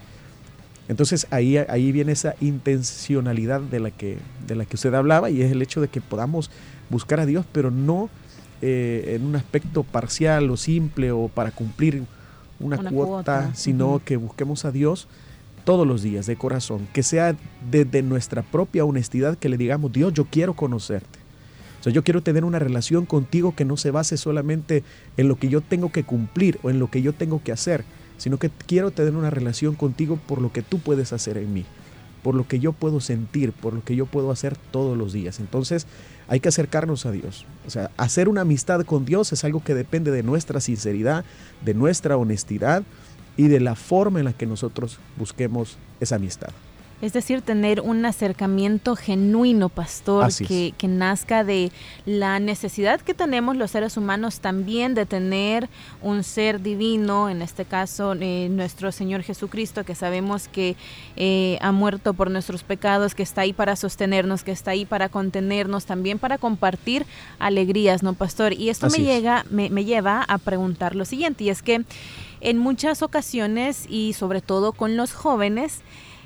Entonces 0.90 1.28
ahí, 1.32 1.56
ahí 1.56 1.94
viene 1.94 2.12
esa 2.12 2.36
intencionalidad 2.42 3.62
de 3.62 3.80
la, 3.80 3.90
que, 3.90 4.18
de 4.46 4.56
la 4.56 4.66
que 4.66 4.76
usted 4.76 4.94
hablaba 4.94 5.30
y 5.30 5.42
es 5.42 5.50
el 5.50 5.62
hecho 5.62 5.80
de 5.80 5.88
que 5.88 6.02
podamos 6.02 6.52
buscar 6.90 7.22
a 7.22 7.26
Dios, 7.26 7.46
pero 7.54 7.72
no 7.72 8.10
eh, 8.62 9.14
en 9.16 9.26
un 9.26 9.38
aspecto 9.38 9.84
parcial 9.84 10.50
o 10.52 10.58
simple 10.58 11.14
o 11.14 11.30
para 11.30 11.52
cumplir 11.52 12.04
una, 12.60 12.80
cuota, 12.90 13.56
sino 13.56 14.02
que 14.04 14.18
busquemos 14.18 14.66
a 14.66 14.74
Dios 14.74 15.08
todos 15.64 15.88
los 15.88 16.04
días 16.04 16.26
de 16.26 16.36
corazón, 16.36 16.90
que 16.92 17.04
sea 17.04 17.38
desde 17.72 18.04
nuestra 18.04 18.42
propia 18.42 18.84
honestidad 18.84 19.38
que 19.38 19.48
le 19.48 19.56
digamos, 19.56 19.94
Dios, 19.94 20.12
yo 20.12 20.26
quiero 20.26 20.54
conocerte. 20.54 21.22
O 21.80 21.84
sea, 21.84 21.94
yo 21.94 22.04
quiero 22.04 22.22
tener 22.22 22.44
una 22.44 22.60
relación 22.60 23.06
contigo 23.06 23.56
que 23.56 23.64
no 23.64 23.78
se 23.78 23.90
base 23.90 24.18
solamente 24.18 24.84
en 25.16 25.30
lo 25.30 25.38
que 25.38 25.48
yo 25.48 25.62
tengo 25.62 25.94
que 25.94 26.04
cumplir 26.04 26.60
o 26.62 26.70
en 26.70 26.78
lo 26.78 26.92
que 26.92 27.02
yo 27.02 27.14
tengo 27.14 27.42
que 27.42 27.54
hacer, 27.54 27.86
sino 28.22 28.38
que 28.38 28.52
quiero 28.52 28.92
tener 28.92 29.16
una 29.16 29.32
relación 29.32 29.74
contigo 29.74 30.20
por 30.28 30.44
lo 30.44 30.54
que 30.54 30.62
tú 30.62 30.78
puedes 30.78 31.12
hacer 31.12 31.40
en 31.40 31.52
mí, 31.52 31.66
por 32.22 32.36
lo 32.36 32.48
que 32.48 32.60
yo 32.60 32.72
puedo 32.72 33.00
sentir, 33.00 33.52
por 33.52 33.74
lo 33.74 33.84
que 33.84 33.96
yo 33.96 34.06
puedo 34.06 34.30
hacer 34.30 34.56
todos 34.70 34.96
los 34.96 35.12
días. 35.12 35.40
Entonces, 35.40 35.88
hay 36.28 36.40
que 36.40 36.50
acercarnos 36.50 37.08
a 37.08 37.12
Dios. 37.12 37.48
O 37.66 37.72
sea, 37.72 37.90
hacer 37.98 38.30
una 38.30 38.42
amistad 38.42 38.86
con 38.86 39.06
Dios 39.06 39.34
es 39.34 39.44
algo 39.44 39.64
que 39.64 39.74
depende 39.74 40.12
de 40.12 40.22
nuestra 40.22 40.62
sinceridad, 40.62 41.26
de 41.66 41.74
nuestra 41.74 42.16
honestidad 42.16 42.84
y 43.38 43.48
de 43.48 43.60
la 43.60 43.74
forma 43.74 44.20
en 44.20 44.26
la 44.26 44.34
que 44.34 44.46
nosotros 44.46 45.00
busquemos 45.18 45.80
esa 46.00 46.18
amistad. 46.18 46.52
Es 47.02 47.14
decir, 47.14 47.42
tener 47.42 47.82
un 47.82 48.06
acercamiento 48.06 48.96
genuino, 48.96 49.70
pastor, 49.70 50.30
que, 50.48 50.74
que, 50.78 50.88
nazca 50.88 51.44
de 51.44 51.72
la 52.06 52.40
necesidad 52.40 53.02
que 53.02 53.16
tenemos 53.16 53.58
los 53.58 53.72
seres 53.72 53.98
humanos 53.98 54.40
también 54.40 54.94
de 54.94 55.08
tener 55.08 55.68
un 56.02 56.24
ser 56.24 56.62
divino, 56.62 57.30
en 57.30 57.42
este 57.42 57.66
caso 57.66 58.14
eh, 58.20 58.50
nuestro 58.52 58.92
Señor 58.92 59.24
Jesucristo, 59.24 59.84
que 59.84 59.96
sabemos 59.96 60.48
que 60.48 60.76
eh, 61.16 61.58
ha 61.62 61.72
muerto 61.72 62.14
por 62.14 62.30
nuestros 62.30 62.64
pecados, 62.64 63.16
que 63.16 63.24
está 63.24 63.42
ahí 63.42 63.54
para 63.54 63.76
sostenernos, 63.76 64.44
que 64.44 64.52
está 64.52 64.72
ahí 64.72 64.86
para 64.86 65.10
contenernos, 65.10 65.86
también 65.86 66.20
para 66.20 66.38
compartir 66.38 67.06
alegrías, 67.40 68.04
¿no, 68.04 68.14
pastor? 68.14 68.54
Y 68.54 68.70
esto 68.70 68.90
me, 68.90 69.00
llega, 69.00 69.46
me, 69.50 69.70
me 69.70 69.86
lleva 69.86 70.24
a 70.28 70.38
preguntar 70.38 70.96
lo 70.96 71.06
siguiente, 71.06 71.46
y 71.46 71.50
es 71.50 71.64
que 71.64 71.84
en 72.42 72.58
muchas 72.58 73.02
ocasiones 73.02 73.86
y 73.90 74.14
sobre 74.14 74.42
todo 74.42 74.74
con 74.74 74.98
los 74.98 75.14
jóvenes, 75.14 75.82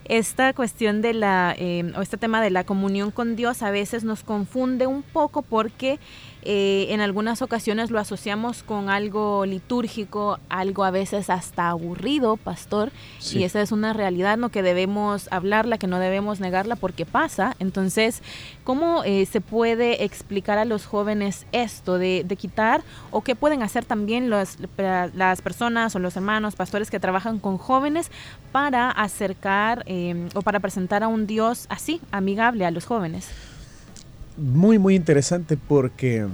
esta 0.05 0.53
cuestión 0.53 1.01
de 1.01 1.13
la, 1.13 1.55
eh, 1.57 1.91
o 1.97 2.01
este 2.01 2.17
tema 2.17 2.41
de 2.41 2.49
la 2.49 2.63
comunión 2.63 3.11
con 3.11 3.35
Dios 3.35 3.61
a 3.61 3.71
veces 3.71 4.03
nos 4.03 4.23
confunde 4.23 4.87
un 4.87 5.03
poco 5.03 5.41
porque 5.41 5.99
eh, 6.45 6.87
en 6.89 7.01
algunas 7.01 7.41
ocasiones 7.41 7.89
lo 7.89 7.99
asociamos 7.99 8.61
con 8.61 8.89
algo 8.89 9.47
litúrgico, 9.47 10.39
algo 10.47 10.83
a 10.83 10.91
veces 10.91 11.31
hasta 11.31 11.69
aburrido, 11.69 12.37
pastor, 12.37 12.91
y 13.33 13.43
esa 13.43 13.61
es 13.61 13.71
una 13.71 13.93
realidad, 13.93 14.37
¿no? 14.37 14.49
Que 14.49 14.61
debemos 14.61 15.27
hablarla, 15.31 15.79
que 15.79 15.87
no 15.87 15.97
debemos 15.97 16.39
negarla 16.39 16.75
porque 16.75 17.05
pasa. 17.05 17.55
Entonces, 17.59 18.21
¿cómo 18.63 19.03
eh, 19.03 19.25
se 19.25 19.41
puede 19.41 20.03
explicar 20.03 20.59
a 20.59 20.65
los 20.65 20.85
jóvenes 20.85 21.47
esto 21.51 21.97
de, 21.97 22.23
quitar 22.37 22.83
o 23.11 23.21
qué 23.21 23.33
pueden 23.35 23.63
hacer 23.63 23.85
también 23.85 24.29
las 24.29 25.41
personas 25.41 25.95
o 25.95 25.99
los 25.99 26.15
hermanos, 26.15 26.55
pastores 26.55 26.91
que 26.91 26.99
trabajan 26.99 27.39
con 27.39 27.57
jóvenes 27.57 28.11
para 28.51 28.91
acercar 28.91 29.83
em, 29.87 30.29
o 30.35 30.41
para 30.41 30.59
presentar 30.59 31.01
a 31.01 31.07
un 31.07 31.25
Dios 31.25 31.65
así, 31.69 32.01
amigable 32.11 32.65
a 32.65 32.71
los 32.71 32.85
jóvenes? 32.85 33.29
Muy, 34.37 34.79
muy 34.79 34.95
interesante 34.95 35.57
porque 35.57 36.25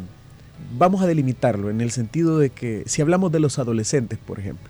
vamos 0.77 1.01
a 1.01 1.08
delimitarlo 1.08 1.70
en 1.70 1.81
el 1.81 1.91
sentido 1.91 2.38
de 2.38 2.50
que 2.50 2.84
si 2.86 3.01
hablamos 3.01 3.31
de 3.31 3.39
los 3.39 3.60
adolescentes, 3.60 4.20
por 4.20 4.39
ejemplo, 4.39 4.70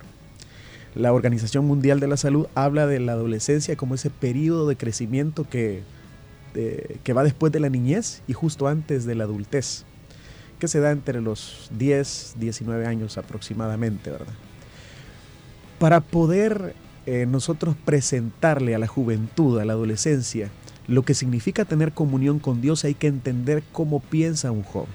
la 0.95 1.13
Organización 1.13 1.65
Mundial 1.65 1.99
de 1.99 2.07
la 2.07 2.17
Salud 2.17 2.47
habla 2.55 2.85
de 2.87 2.99
la 2.99 3.13
adolescencia 3.13 3.75
como 3.75 3.95
ese 3.95 4.09
periodo 4.09 4.67
de 4.67 4.75
crecimiento 4.75 5.47
que, 5.49 5.83
que 7.03 7.13
va 7.13 7.23
después 7.23 7.53
de 7.53 7.61
la 7.61 7.69
niñez 7.69 8.21
y 8.27 8.33
justo 8.33 8.67
antes 8.67 9.05
de 9.05 9.15
la 9.15 9.23
adultez, 9.23 9.85
que 10.59 10.67
se 10.67 10.79
da 10.79 10.91
entre 10.91 11.21
los 11.21 11.69
10, 11.77 12.35
19 12.37 12.85
años 12.85 13.17
aproximadamente, 13.17 14.11
¿verdad? 14.11 14.33
Para 15.79 16.01
poder 16.01 16.75
eh, 17.07 17.25
nosotros 17.27 17.75
presentarle 17.83 18.75
a 18.75 18.79
la 18.79 18.85
juventud, 18.85 19.59
a 19.59 19.65
la 19.65 19.73
adolescencia, 19.73 20.51
lo 20.87 21.03
que 21.03 21.13
significa 21.13 21.65
tener 21.65 21.91
comunión 21.91 22.39
con 22.39 22.61
Dios, 22.61 22.83
hay 22.83 22.93
que 22.93 23.07
entender 23.07 23.63
cómo 23.71 23.99
piensa 23.99 24.51
un 24.51 24.63
joven. 24.63 24.89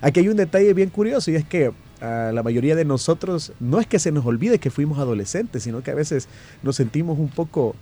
Aquí 0.00 0.20
hay 0.20 0.28
un 0.28 0.36
detalle 0.36 0.72
bien 0.74 0.90
curioso 0.90 1.30
y 1.30 1.36
es 1.36 1.44
que 1.44 1.72
a 2.00 2.30
la 2.32 2.42
mayoría 2.42 2.76
de 2.76 2.84
nosotros 2.84 3.52
no 3.58 3.80
es 3.80 3.86
que 3.86 3.98
se 3.98 4.12
nos 4.12 4.24
olvide 4.24 4.58
que 4.58 4.70
fuimos 4.70 4.98
adolescentes, 4.98 5.64
sino 5.64 5.82
que 5.82 5.90
a 5.90 5.94
veces 5.94 6.28
nos 6.62 6.76
sentimos 6.76 7.18
un 7.18 7.28
poco 7.28 7.74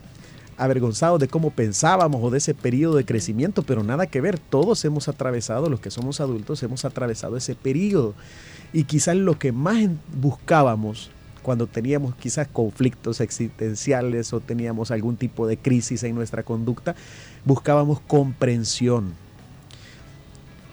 avergonzados 0.56 1.20
de 1.20 1.28
cómo 1.28 1.50
pensábamos 1.50 2.22
o 2.22 2.30
de 2.30 2.38
ese 2.38 2.54
periodo 2.54 2.96
de 2.96 3.04
crecimiento, 3.04 3.62
pero 3.62 3.82
nada 3.82 4.06
que 4.06 4.22
ver, 4.22 4.38
todos 4.38 4.82
hemos 4.86 5.08
atravesado, 5.08 5.68
los 5.68 5.80
que 5.80 5.90
somos 5.90 6.20
adultos 6.20 6.62
hemos 6.62 6.84
atravesado 6.86 7.36
ese 7.36 7.54
periodo. 7.54 8.14
Y 8.72 8.84
quizás 8.84 9.16
lo 9.16 9.38
que 9.38 9.52
más 9.52 9.86
buscábamos 10.18 11.10
cuando 11.46 11.68
teníamos 11.68 12.16
quizás 12.16 12.48
conflictos 12.48 13.20
existenciales 13.20 14.32
o 14.32 14.40
teníamos 14.40 14.90
algún 14.90 15.16
tipo 15.16 15.46
de 15.46 15.56
crisis 15.56 16.02
en 16.02 16.16
nuestra 16.16 16.42
conducta, 16.42 16.96
buscábamos 17.44 18.00
comprensión. 18.00 19.14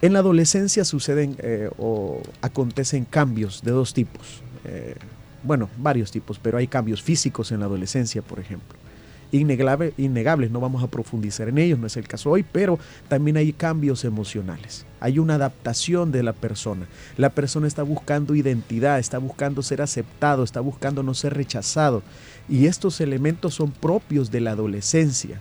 En 0.02 0.14
la 0.14 0.20
adolescencia 0.20 0.84
suceden 0.84 1.36
eh, 1.38 1.70
o 1.78 2.24
acontecen 2.42 3.06
cambios 3.06 3.62
de 3.62 3.70
dos 3.70 3.94
tipos. 3.94 4.42
Eh, 4.66 4.96
bueno, 5.44 5.70
varios 5.78 6.10
tipos, 6.10 6.40
pero 6.40 6.58
hay 6.58 6.66
cambios 6.66 7.04
físicos 7.04 7.52
en 7.52 7.60
la 7.60 7.68
adolescencia, 7.68 8.24
por 8.24 8.40
ejemplo 8.40 8.83
innegables, 9.34 10.52
no 10.52 10.60
vamos 10.60 10.84
a 10.84 10.88
profundizar 10.88 11.50
en 11.50 11.58
ellos, 11.58 11.80
no 11.80 11.88
es 11.88 11.98
el 11.98 12.08
caso 12.08 12.30
hoy, 12.30 12.46
pero 12.50 12.80
también 13.08 13.38
hay 13.38 13.52
cambios 13.52 14.06
emocionales, 14.06 14.86
hay 15.00 15.20
una 15.20 15.36
adaptación 15.36 16.12
de 16.12 16.24
la 16.24 16.34
persona. 16.34 16.88
La 17.18 17.30
persona 17.30 17.68
está 17.68 17.84
buscando 17.84 18.36
identidad, 18.36 19.00
está 19.00 19.18
buscando 19.18 19.62
ser 19.64 19.82
aceptado, 19.82 20.44
está 20.44 20.62
buscando 20.62 21.04
no 21.04 21.14
ser 21.14 21.34
rechazado, 21.34 22.04
y 22.48 22.68
estos 22.68 23.02
elementos 23.02 23.56
son 23.56 23.72
propios 23.72 24.32
de 24.32 24.42
la 24.42 24.52
adolescencia. 24.52 25.40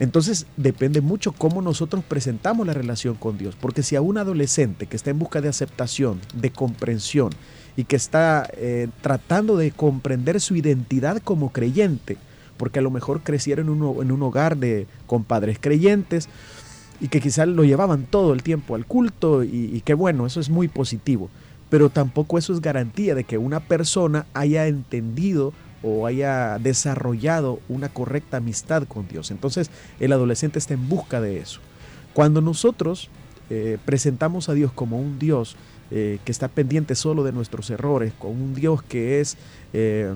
Entonces 0.00 0.46
depende 0.56 1.00
mucho 1.00 1.30
cómo 1.30 1.62
nosotros 1.62 2.02
presentamos 2.02 2.66
la 2.66 2.74
relación 2.74 3.14
con 3.14 3.38
Dios, 3.38 3.56
porque 3.60 3.84
si 3.84 3.94
a 3.94 4.00
un 4.00 4.18
adolescente 4.18 4.86
que 4.86 4.96
está 4.96 5.10
en 5.10 5.18
busca 5.20 5.40
de 5.40 5.48
aceptación, 5.48 6.20
de 6.34 6.50
comprensión 6.50 7.30
y 7.76 7.84
que 7.84 7.94
está 7.94 8.50
eh, 8.54 8.88
tratando 9.00 9.56
de 9.56 9.70
comprender 9.70 10.40
su 10.40 10.56
identidad 10.56 11.18
como 11.22 11.52
creyente, 11.52 12.16
porque 12.56 12.78
a 12.78 12.82
lo 12.82 12.90
mejor 12.90 13.20
crecieron 13.22 13.66
en 13.66 13.82
un, 13.82 14.02
en 14.02 14.12
un 14.12 14.22
hogar 14.22 14.56
de, 14.56 14.86
con 15.06 15.24
padres 15.24 15.58
creyentes 15.60 16.28
y 17.00 17.08
que 17.08 17.20
quizás 17.20 17.48
lo 17.48 17.64
llevaban 17.64 18.06
todo 18.08 18.32
el 18.32 18.42
tiempo 18.42 18.74
al 18.74 18.86
culto 18.86 19.44
y, 19.44 19.70
y 19.72 19.80
que 19.80 19.94
bueno, 19.94 20.26
eso 20.26 20.40
es 20.40 20.50
muy 20.50 20.68
positivo, 20.68 21.30
pero 21.70 21.90
tampoco 21.90 22.38
eso 22.38 22.52
es 22.52 22.60
garantía 22.60 23.14
de 23.14 23.24
que 23.24 23.38
una 23.38 23.60
persona 23.60 24.26
haya 24.34 24.66
entendido 24.66 25.52
o 25.82 26.06
haya 26.06 26.58
desarrollado 26.58 27.60
una 27.68 27.88
correcta 27.88 28.36
amistad 28.36 28.84
con 28.84 29.08
Dios. 29.08 29.30
Entonces 29.30 29.70
el 30.00 30.12
adolescente 30.12 30.58
está 30.58 30.74
en 30.74 30.88
busca 30.88 31.20
de 31.20 31.38
eso. 31.38 31.60
Cuando 32.14 32.40
nosotros 32.40 33.08
eh, 33.50 33.78
presentamos 33.84 34.48
a 34.48 34.54
Dios 34.54 34.72
como 34.72 34.98
un 35.00 35.18
Dios 35.18 35.56
eh, 35.90 36.18
que 36.24 36.32
está 36.32 36.48
pendiente 36.48 36.94
solo 36.94 37.24
de 37.24 37.32
nuestros 37.32 37.68
errores, 37.70 38.12
como 38.18 38.32
un 38.32 38.54
Dios 38.54 38.82
que 38.82 39.20
es 39.20 39.36
eh, 39.72 40.12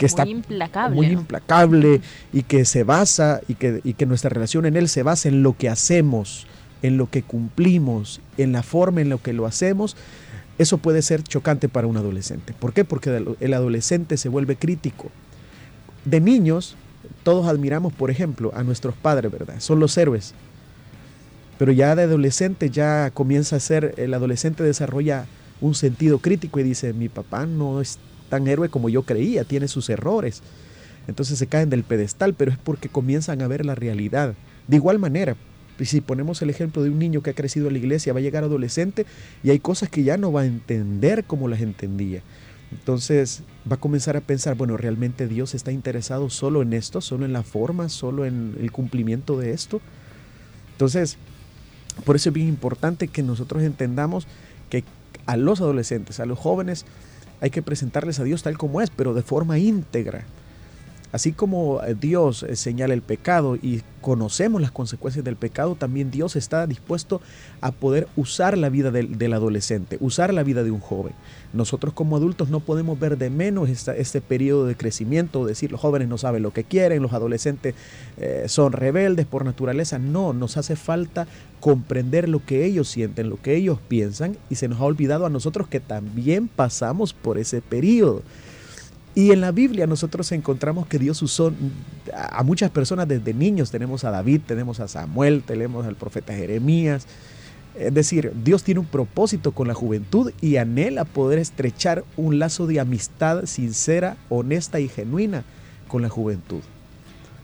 que 0.00 0.06
está 0.06 0.24
muy 0.24 0.32
implacable, 0.32 0.96
muy 0.96 1.06
implacable 1.08 2.00
y 2.32 2.42
que 2.42 2.64
se 2.64 2.84
basa 2.84 3.42
y 3.48 3.54
que, 3.54 3.82
y 3.84 3.92
que 3.92 4.06
nuestra 4.06 4.30
relación 4.30 4.64
en 4.64 4.76
Él 4.76 4.88
se 4.88 5.02
basa 5.02 5.28
en 5.28 5.42
lo 5.42 5.56
que 5.56 5.68
hacemos, 5.68 6.46
en 6.82 6.96
lo 6.96 7.10
que 7.10 7.22
cumplimos, 7.22 8.22
en 8.38 8.52
la 8.52 8.62
forma 8.62 9.02
en 9.02 9.10
la 9.10 9.18
que 9.18 9.34
lo 9.34 9.44
hacemos, 9.44 9.98
eso 10.56 10.78
puede 10.78 11.02
ser 11.02 11.22
chocante 11.22 11.68
para 11.68 11.86
un 11.86 11.98
adolescente. 11.98 12.54
¿Por 12.58 12.72
qué? 12.72 12.86
Porque 12.86 13.24
el 13.40 13.54
adolescente 13.54 14.16
se 14.16 14.30
vuelve 14.30 14.56
crítico. 14.56 15.10
De 16.06 16.20
niños, 16.20 16.76
todos 17.22 17.46
admiramos, 17.46 17.92
por 17.92 18.10
ejemplo, 18.10 18.52
a 18.54 18.62
nuestros 18.62 18.94
padres, 18.94 19.30
¿verdad? 19.30 19.56
Son 19.58 19.80
los 19.80 19.96
héroes. 19.98 20.32
Pero 21.58 21.72
ya 21.72 21.94
de 21.94 22.04
adolescente 22.04 22.70
ya 22.70 23.10
comienza 23.10 23.56
a 23.56 23.60
ser, 23.60 23.94
el 23.98 24.14
adolescente 24.14 24.62
desarrolla 24.62 25.26
un 25.60 25.74
sentido 25.74 26.20
crítico 26.20 26.58
y 26.58 26.62
dice, 26.62 26.94
mi 26.94 27.10
papá 27.10 27.44
no 27.44 27.82
es 27.82 27.98
tan 28.30 28.48
héroe 28.48 28.70
como 28.70 28.88
yo 28.88 29.02
creía, 29.02 29.44
tiene 29.44 29.68
sus 29.68 29.90
errores. 29.90 30.42
Entonces 31.06 31.38
se 31.38 31.46
caen 31.46 31.68
del 31.68 31.84
pedestal, 31.84 32.32
pero 32.34 32.50
es 32.50 32.56
porque 32.56 32.88
comienzan 32.88 33.42
a 33.42 33.48
ver 33.48 33.66
la 33.66 33.74
realidad. 33.74 34.34
De 34.68 34.76
igual 34.76 34.98
manera, 34.98 35.36
si 35.84 36.00
ponemos 36.00 36.40
el 36.42 36.50
ejemplo 36.50 36.82
de 36.82 36.90
un 36.90 36.98
niño 36.98 37.22
que 37.22 37.30
ha 37.30 37.34
crecido 37.34 37.66
en 37.66 37.74
la 37.74 37.78
iglesia, 37.78 38.12
va 38.12 38.20
a 38.20 38.22
llegar 38.22 38.44
adolescente 38.44 39.06
y 39.42 39.50
hay 39.50 39.58
cosas 39.58 39.88
que 39.88 40.04
ya 40.04 40.16
no 40.16 40.32
va 40.32 40.42
a 40.42 40.46
entender 40.46 41.24
como 41.24 41.48
las 41.48 41.60
entendía. 41.60 42.22
Entonces 42.70 43.42
va 43.70 43.76
a 43.76 43.80
comenzar 43.80 44.16
a 44.16 44.20
pensar, 44.20 44.56
bueno, 44.56 44.76
¿realmente 44.76 45.26
Dios 45.26 45.54
está 45.54 45.72
interesado 45.72 46.30
solo 46.30 46.62
en 46.62 46.72
esto, 46.72 47.00
solo 47.00 47.24
en 47.24 47.32
la 47.32 47.42
forma, 47.42 47.88
solo 47.88 48.24
en 48.24 48.56
el 48.60 48.70
cumplimiento 48.70 49.38
de 49.38 49.52
esto? 49.52 49.80
Entonces, 50.72 51.16
por 52.04 52.16
eso 52.16 52.28
es 52.28 52.34
bien 52.34 52.48
importante 52.48 53.08
que 53.08 53.22
nosotros 53.22 53.62
entendamos 53.62 54.26
que 54.68 54.84
a 55.26 55.36
los 55.36 55.60
adolescentes, 55.60 56.20
a 56.20 56.26
los 56.26 56.38
jóvenes, 56.38 56.86
hay 57.40 57.50
que 57.50 57.62
presentarles 57.62 58.20
a 58.20 58.24
Dios 58.24 58.42
tal 58.42 58.58
como 58.58 58.80
es, 58.80 58.90
pero 58.90 59.14
de 59.14 59.22
forma 59.22 59.58
íntegra. 59.58 60.24
Así 61.12 61.32
como 61.32 61.82
eh, 61.82 61.96
Dios 61.98 62.44
eh, 62.44 62.54
señala 62.56 62.94
el 62.94 63.02
pecado 63.02 63.56
y 63.56 63.82
conocemos 64.00 64.62
las 64.62 64.70
consecuencias 64.70 65.24
del 65.24 65.36
pecado, 65.36 65.74
también 65.74 66.10
Dios 66.10 66.36
está 66.36 66.66
dispuesto 66.66 67.20
a 67.60 67.72
poder 67.72 68.08
usar 68.16 68.56
la 68.56 68.68
vida 68.68 68.90
del, 68.90 69.32
adolescente, 69.32 69.98
usar 70.00 70.32
la 70.32 70.42
vida 70.42 70.62
de 70.62 70.70
un 70.70 70.80
joven. 70.80 71.12
Nosotros 71.52 71.92
como 71.92 72.16
adultos 72.16 72.48
no 72.48 72.60
podemos 72.60 72.98
ver 72.98 73.18
de 73.18 73.28
menos 73.28 73.68
este 73.68 74.20
periodo 74.20 74.66
de 74.66 74.76
crecimiento, 74.76 75.44
decir 75.44 75.72
los 75.72 75.80
jóvenes 75.80 76.08
no 76.08 76.16
saben 76.16 76.42
lo 76.42 76.52
que 76.52 76.64
quieren, 76.64 77.02
los 77.02 77.12
adolescentes 77.12 77.74
eh, 78.16 78.44
son 78.46 78.72
rebeldes 78.72 79.26
por 79.26 79.44
naturaleza. 79.44 79.98
No, 79.98 80.32
nos 80.32 80.56
hace 80.56 80.76
falta 80.76 81.26
comprender 81.58 82.28
lo 82.28 82.44
que 82.44 82.64
ellos 82.64 82.88
sienten, 82.88 83.28
lo 83.28 83.40
que 83.40 83.56
ellos 83.56 83.78
piensan 83.86 84.38
y 84.48 84.54
se 84.54 84.68
nos 84.68 84.80
ha 84.80 84.84
olvidado 84.84 85.26
a 85.26 85.30
nosotros 85.30 85.68
que 85.68 85.80
también 85.80 86.48
pasamos 86.48 87.12
por 87.12 87.36
ese 87.36 87.60
periodo. 87.60 88.22
Y 89.20 89.32
en 89.32 89.42
la 89.42 89.52
Biblia 89.52 89.86
nosotros 89.86 90.32
encontramos 90.32 90.86
que 90.86 90.98
Dios 90.98 91.20
usó 91.20 91.52
a 92.14 92.42
muchas 92.42 92.70
personas 92.70 93.06
desde 93.06 93.34
niños. 93.34 93.70
Tenemos 93.70 94.02
a 94.04 94.10
David, 94.10 94.40
tenemos 94.46 94.80
a 94.80 94.88
Samuel, 94.88 95.42
tenemos 95.42 95.84
al 95.84 95.94
profeta 95.94 96.32
Jeremías. 96.32 97.06
Es 97.78 97.92
decir, 97.92 98.32
Dios 98.42 98.64
tiene 98.64 98.80
un 98.80 98.86
propósito 98.86 99.52
con 99.52 99.68
la 99.68 99.74
juventud 99.74 100.32
y 100.40 100.56
anhela 100.56 101.04
poder 101.04 101.38
estrechar 101.38 102.02
un 102.16 102.38
lazo 102.38 102.66
de 102.66 102.80
amistad 102.80 103.44
sincera, 103.44 104.16
honesta 104.30 104.80
y 104.80 104.88
genuina 104.88 105.44
con 105.86 106.00
la 106.00 106.08
juventud. 106.08 106.62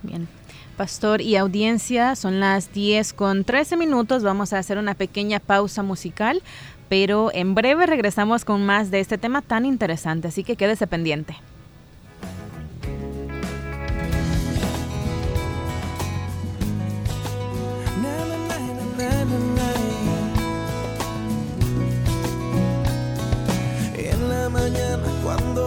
Bien. 0.02 0.28
Pastor 0.78 1.20
y 1.20 1.36
audiencia, 1.36 2.16
son 2.16 2.40
las 2.40 2.72
10 2.72 3.12
con 3.12 3.44
13 3.44 3.76
minutos. 3.76 4.22
Vamos 4.22 4.54
a 4.54 4.58
hacer 4.58 4.78
una 4.78 4.94
pequeña 4.94 5.40
pausa 5.40 5.82
musical, 5.82 6.42
pero 6.88 7.30
en 7.34 7.54
breve 7.54 7.84
regresamos 7.84 8.46
con 8.46 8.64
más 8.64 8.90
de 8.90 9.00
este 9.00 9.18
tema 9.18 9.42
tan 9.42 9.66
interesante, 9.66 10.28
así 10.28 10.42
que 10.42 10.56
quédese 10.56 10.86
pendiente. 10.86 11.36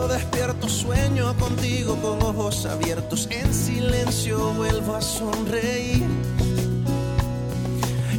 Despierto 0.10 0.68
sueño 0.68 1.36
contigo 1.38 1.96
con 2.02 2.22
ojos 2.24 2.66
abiertos, 2.66 3.28
en 3.30 3.54
silencio 3.54 4.54
vuelvo 4.54 4.96
a 4.96 5.02
sonreír. 5.02 6.04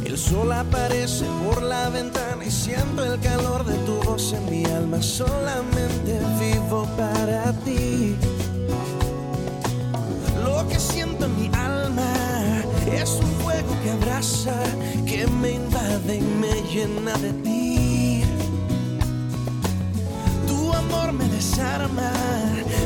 El 0.05 0.17
sol 0.17 0.51
aparece 0.53 1.25
por 1.45 1.61
la 1.61 1.89
ventana 1.89 2.45
y 2.45 2.51
siento 2.51 3.03
el 3.03 3.19
calor 3.19 3.65
de 3.65 3.77
tu 3.79 3.93
voz 4.03 4.33
en 4.33 4.49
mi 4.49 4.65
alma, 4.65 5.01
solamente 5.01 6.19
vivo 6.39 6.87
para 6.97 7.51
ti. 7.65 8.15
Lo 10.43 10.67
que 10.69 10.79
siento 10.79 11.25
en 11.25 11.41
mi 11.41 11.51
alma 11.53 12.13
es 12.91 13.09
un 13.21 13.31
fuego 13.43 13.75
que 13.83 13.91
abraza, 13.91 14.55
que 15.05 15.27
me 15.27 15.51
invade 15.51 16.15
y 16.15 16.21
me 16.21 16.53
llena 16.73 17.17
de 17.17 17.33
ti 17.43 17.90
me 21.11 21.27
desarma, 21.27 22.11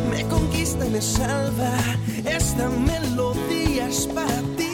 me 0.09 0.23
conquista 0.27 0.85
y 0.85 0.89
me 0.89 1.01
salva. 1.01 1.73
Esta 2.25 2.69
melodía 2.69 3.87
es 3.87 4.07
para 4.07 4.41
ti. 4.57 4.64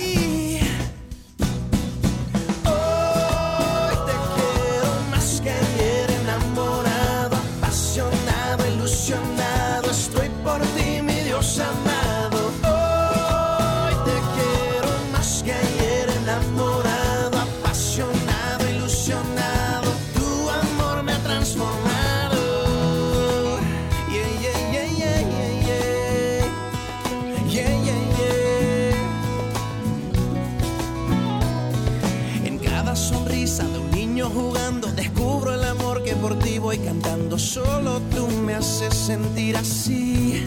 Voy 36.71 36.79
cantando, 36.85 37.37
solo 37.37 37.99
tú 38.15 38.29
me 38.45 38.53
haces 38.53 38.93
sentir 38.93 39.57
así. 39.57 40.41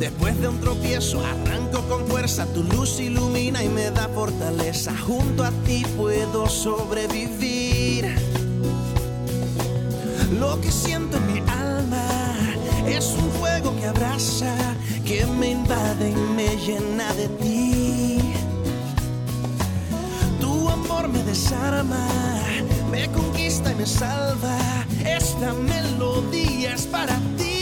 Después 0.00 0.40
de 0.40 0.48
un 0.48 0.58
tropiezo 0.58 1.24
arranco 1.24 1.80
con 1.82 2.04
fuerza, 2.08 2.44
tu 2.46 2.64
luz 2.64 2.98
ilumina 2.98 3.62
y 3.62 3.68
me 3.68 3.88
da 3.92 4.08
fortaleza. 4.08 4.92
Junto 5.06 5.44
a 5.44 5.52
ti 5.64 5.84
puedo 5.96 6.48
sobrevivir. 6.48 8.16
Lo 10.40 10.60
que 10.60 10.72
siento 10.72 11.18
en 11.18 11.26
mi 11.32 11.38
alma 11.48 12.08
es 12.88 13.14
un 13.16 13.30
fuego 13.38 13.76
que 13.76 13.86
abraza, 13.86 14.56
que 15.04 15.24
me 15.24 15.50
invade 15.52 16.10
y 16.10 16.14
me 16.34 16.48
llena 16.66 17.12
de 17.14 17.28
ti. 17.28 18.18
Tu 20.40 20.68
amor 20.68 21.06
me 21.06 21.22
desarma 21.22 22.08
me 22.96 23.08
conquista 23.08 23.72
y 23.72 23.74
me 23.74 23.86
salva. 23.86 24.58
Esta 25.04 25.52
melodía 25.52 26.74
es 26.74 26.86
para 26.86 27.16
ti. 27.36 27.55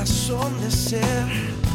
De 0.00 0.70
ser. 0.70 1.26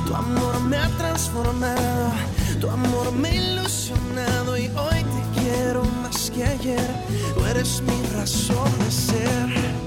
Tu 0.07 0.15
amor 0.15 0.59
me 0.61 0.77
ha 0.77 0.87
transformado, 0.97 2.11
tu 2.59 2.67
amor 2.67 3.11
me 3.11 3.29
ha 3.29 3.35
ilusionado 3.35 4.57
y 4.57 4.65
hoy 4.69 5.03
te 5.03 5.39
quiero 5.39 5.83
más 6.01 6.31
que 6.31 6.43
ayer. 6.43 6.89
Tú 7.35 7.45
eres 7.45 7.83
mi 7.83 8.01
razón 8.17 8.71
de 8.79 8.91
ser. 8.91 9.84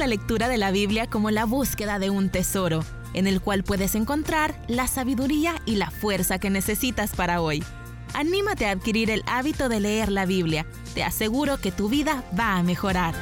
La 0.00 0.06
lectura 0.06 0.48
de 0.48 0.56
la 0.56 0.70
Biblia 0.70 1.06
como 1.08 1.30
la 1.30 1.44
búsqueda 1.44 1.98
de 1.98 2.08
un 2.08 2.30
tesoro, 2.30 2.82
en 3.12 3.26
el 3.26 3.42
cual 3.42 3.62
puedes 3.64 3.94
encontrar 3.94 4.58
la 4.66 4.86
sabiduría 4.86 5.60
y 5.66 5.76
la 5.76 5.90
fuerza 5.90 6.38
que 6.38 6.48
necesitas 6.48 7.10
para 7.14 7.42
hoy. 7.42 7.62
Anímate 8.14 8.64
a 8.64 8.70
adquirir 8.70 9.10
el 9.10 9.22
hábito 9.26 9.68
de 9.68 9.78
leer 9.78 10.10
la 10.10 10.24
Biblia. 10.24 10.64
Te 10.94 11.04
aseguro 11.04 11.58
que 11.58 11.70
tu 11.70 11.90
vida 11.90 12.24
va 12.38 12.56
a 12.56 12.62
mejorar. 12.62 13.14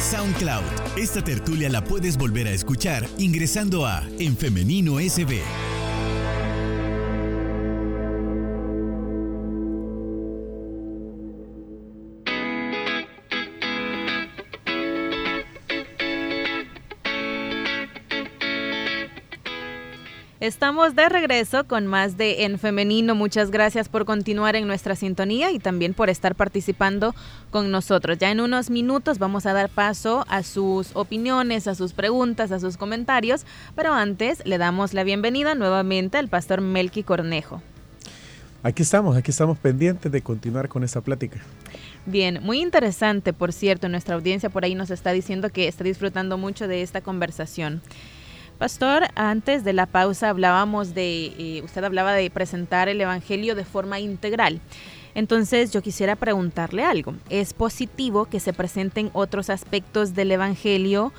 SoundCloud. 0.00 0.62
Esta 0.96 1.24
tertulia 1.24 1.68
la 1.68 1.82
puedes 1.82 2.16
volver 2.16 2.46
a 2.46 2.52
escuchar 2.52 3.08
ingresando 3.18 3.84
a 3.84 4.06
En 4.20 4.36
Femenino 4.36 5.00
SB. 5.00 5.71
Estamos 20.42 20.96
de 20.96 21.08
regreso 21.08 21.68
con 21.68 21.86
más 21.86 22.16
de 22.16 22.42
En 22.42 22.58
Femenino. 22.58 23.14
Muchas 23.14 23.52
gracias 23.52 23.88
por 23.88 24.04
continuar 24.04 24.56
en 24.56 24.66
nuestra 24.66 24.96
sintonía 24.96 25.52
y 25.52 25.60
también 25.60 25.94
por 25.94 26.10
estar 26.10 26.34
participando 26.34 27.14
con 27.52 27.70
nosotros. 27.70 28.18
Ya 28.18 28.28
en 28.28 28.40
unos 28.40 28.68
minutos 28.68 29.20
vamos 29.20 29.46
a 29.46 29.52
dar 29.52 29.68
paso 29.68 30.24
a 30.28 30.42
sus 30.42 30.96
opiniones, 30.96 31.68
a 31.68 31.76
sus 31.76 31.92
preguntas, 31.92 32.50
a 32.50 32.58
sus 32.58 32.76
comentarios, 32.76 33.46
pero 33.76 33.94
antes 33.94 34.44
le 34.44 34.58
damos 34.58 34.94
la 34.94 35.04
bienvenida 35.04 35.54
nuevamente 35.54 36.18
al 36.18 36.26
pastor 36.26 36.60
Melqui 36.60 37.04
Cornejo. 37.04 37.62
Aquí 38.64 38.82
estamos, 38.82 39.16
aquí 39.16 39.30
estamos 39.30 39.58
pendientes 39.58 40.10
de 40.10 40.22
continuar 40.22 40.68
con 40.68 40.82
esta 40.82 41.00
plática. 41.02 41.38
Bien, 42.04 42.40
muy 42.42 42.60
interesante, 42.60 43.32
por 43.32 43.52
cierto, 43.52 43.88
nuestra 43.88 44.16
audiencia 44.16 44.50
por 44.50 44.64
ahí 44.64 44.74
nos 44.74 44.90
está 44.90 45.12
diciendo 45.12 45.50
que 45.50 45.68
está 45.68 45.84
disfrutando 45.84 46.36
mucho 46.36 46.66
de 46.66 46.82
esta 46.82 47.00
conversación. 47.00 47.80
Pastor, 48.62 49.08
antes 49.16 49.64
de 49.64 49.72
la 49.72 49.86
pausa 49.86 50.28
hablábamos 50.28 50.94
de, 50.94 51.32
eh, 51.36 51.62
usted 51.64 51.82
hablaba 51.82 52.12
de 52.12 52.30
presentar 52.30 52.88
el 52.88 53.00
Evangelio 53.00 53.56
de 53.56 53.64
forma 53.64 53.98
integral. 53.98 54.60
Entonces 55.16 55.72
yo 55.72 55.82
quisiera 55.82 56.14
preguntarle 56.14 56.84
algo. 56.84 57.16
¿Es 57.28 57.54
positivo 57.54 58.26
que 58.26 58.38
se 58.38 58.52
presenten 58.52 59.10
otros 59.14 59.50
aspectos 59.50 60.14
del 60.14 60.30
Evangelio 60.30 61.12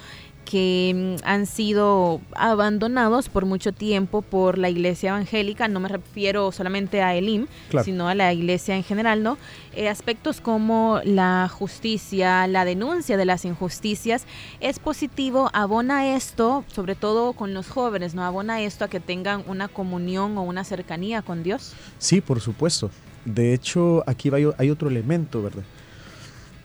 que 0.46 1.18
mm, 1.22 1.26
han 1.26 1.46
sido 1.46 2.22
abandonados 2.36 3.30
por 3.30 3.46
mucho 3.46 3.72
tiempo 3.72 4.22
por 4.22 4.58
la 4.58 4.70
iglesia 4.70 5.10
evangélica, 5.10 5.68
no 5.68 5.80
me 5.80 5.90
refiero 5.90 6.52
solamente 6.52 7.02
a 7.02 7.16
Elim, 7.16 7.48
sino 7.84 8.08
a 8.08 8.16
la 8.16 8.34
iglesia 8.34 8.76
en 8.76 8.84
general, 8.84 9.24
¿no? 9.24 9.38
Eh, 9.76 9.90
aspectos 9.90 10.42
como 10.42 11.00
la 11.04 11.50
justicia, 11.52 12.48
la 12.48 12.66
denuncia 12.66 13.18
de 13.18 13.26
las 13.26 13.46
injusticias, 13.46 14.26
es 14.60 14.80
positivo, 14.80 15.50
abona 15.54 16.16
esto, 16.16 16.64
sobre 16.68 16.96
todo 16.96 17.34
con 17.34 17.54
los 17.54 17.70
jóvenes, 17.70 18.14
¿no? 18.14 18.24
Abona 18.24 18.62
esto 18.62 18.86
a 18.86 18.88
que 18.88 19.00
tengan 19.00 19.44
una 19.48 19.68
comunión 19.68 20.38
o 20.38 20.44
una 20.44 20.64
cercanía 20.64 21.22
con 21.22 21.44
Dios. 21.44 21.74
Sí, 21.98 22.22
por 22.22 22.40
supuesto. 22.42 22.92
De 23.26 23.54
hecho, 23.54 24.04
aquí 24.06 24.30
hay 24.58 24.70
otro 24.70 24.90
elemento, 24.90 25.42
¿verdad? 25.42 25.64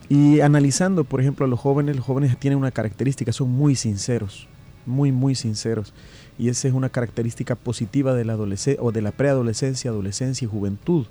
Y 0.08 0.40
analizando, 0.40 1.04
por 1.04 1.20
ejemplo, 1.20 1.44
a 1.44 1.48
los 1.48 1.60
jóvenes, 1.60 1.96
los 1.96 2.04
jóvenes 2.04 2.38
tienen 2.38 2.58
una 2.58 2.70
característica, 2.70 3.30
son 3.32 3.50
muy 3.50 3.74
sinceros, 3.74 4.48
muy, 4.86 5.12
muy 5.12 5.34
sinceros. 5.34 5.92
Y 6.38 6.48
esa 6.48 6.68
es 6.68 6.74
una 6.74 6.88
característica 6.88 7.56
positiva 7.56 8.14
de 8.14 8.24
la 8.24 8.32
adolescencia 8.32 8.82
o 8.82 8.90
de 8.90 9.02
la 9.02 9.12
preadolescencia, 9.12 9.90
adolescencia 9.90 10.46
y 10.46 10.48
juventud. 10.48 11.06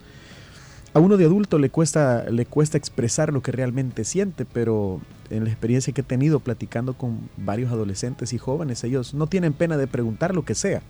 A 0.94 1.00
uno 1.00 1.18
de 1.18 1.26
adulto 1.26 1.60
le 1.60 1.70
cuesta, 1.70 2.26
le 2.32 2.48
cuesta 2.48 2.78
expresar 2.78 3.32
lo 3.32 3.44
que 3.44 3.52
realmente 3.52 4.04
siente, 4.04 4.46
pero 4.46 5.00
en 5.30 5.44
la 5.44 5.52
experiencia 5.52 5.94
que 5.94 6.02
he 6.02 6.04
tenido 6.04 6.40
platicando 6.40 6.96
con 6.96 7.30
varios 7.38 7.72
adolescentes 7.72 8.34
y 8.34 8.40
jóvenes, 8.40 8.84
ellos 8.84 9.14
no 9.14 9.28
tienen 9.28 9.54
pena 9.54 9.78
de 9.78 9.86
preguntar 9.86 10.34
lo 10.34 10.44
que 10.44 10.56
sea. 10.56 10.82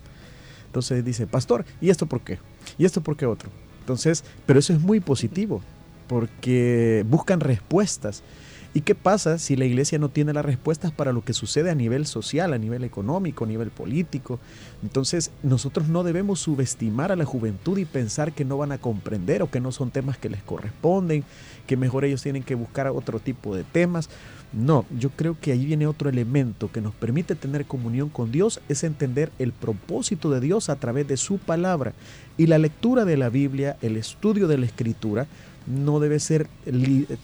Entonces 0.64 1.04
dice, 1.04 1.26
pastor, 1.26 1.66
¿y 1.80 1.90
esto 1.90 2.06
por 2.06 2.22
qué? 2.22 2.38
¿Y 2.78 2.86
esto 2.86 3.02
por 3.02 3.16
qué 3.18 3.26
otro? 3.26 3.50
Entonces, 3.80 4.24
pero 4.46 4.60
eso 4.60 4.72
es 4.72 4.80
muy 4.80 5.00
positivo 5.00 5.60
porque 6.08 7.04
buscan 7.08 7.40
respuestas. 7.40 8.22
¿Y 8.74 8.82
qué 8.82 8.94
pasa 8.94 9.38
si 9.38 9.56
la 9.56 9.64
iglesia 9.64 9.98
no 9.98 10.10
tiene 10.10 10.32
las 10.34 10.44
respuestas 10.44 10.92
para 10.92 11.12
lo 11.12 11.24
que 11.24 11.32
sucede 11.32 11.70
a 11.70 11.74
nivel 11.74 12.06
social, 12.06 12.52
a 12.52 12.58
nivel 12.58 12.84
económico, 12.84 13.44
a 13.44 13.48
nivel 13.48 13.70
político? 13.70 14.38
Entonces 14.82 15.30
nosotros 15.42 15.88
no 15.88 16.04
debemos 16.04 16.40
subestimar 16.40 17.10
a 17.10 17.16
la 17.16 17.24
juventud 17.24 17.78
y 17.78 17.86
pensar 17.86 18.32
que 18.32 18.44
no 18.44 18.58
van 18.58 18.72
a 18.72 18.78
comprender 18.78 19.42
o 19.42 19.50
que 19.50 19.60
no 19.60 19.72
son 19.72 19.90
temas 19.90 20.18
que 20.18 20.28
les 20.28 20.42
corresponden, 20.42 21.24
que 21.66 21.76
mejor 21.76 22.04
ellos 22.04 22.22
tienen 22.22 22.42
que 22.42 22.54
buscar 22.54 22.88
otro 22.88 23.20
tipo 23.20 23.56
de 23.56 23.64
temas. 23.64 24.10
No, 24.52 24.86
yo 24.98 25.10
creo 25.10 25.36
que 25.40 25.52
ahí 25.52 25.66
viene 25.66 25.86
otro 25.86 26.08
elemento 26.08 26.70
que 26.70 26.80
nos 26.80 26.94
permite 26.94 27.34
tener 27.34 27.66
comunión 27.66 28.08
con 28.10 28.32
Dios, 28.32 28.60
es 28.68 28.84
entender 28.84 29.30
el 29.38 29.52
propósito 29.52 30.30
de 30.30 30.40
Dios 30.40 30.68
a 30.68 30.76
través 30.76 31.08
de 31.08 31.16
su 31.16 31.38
palabra. 31.38 31.94
Y 32.36 32.46
la 32.46 32.58
lectura 32.58 33.04
de 33.04 33.16
la 33.16 33.28
Biblia, 33.28 33.76
el 33.82 33.96
estudio 33.96 34.46
de 34.46 34.58
la 34.58 34.66
escritura, 34.66 35.26
no 35.68 36.00
debe 36.00 36.18
ser 36.18 36.48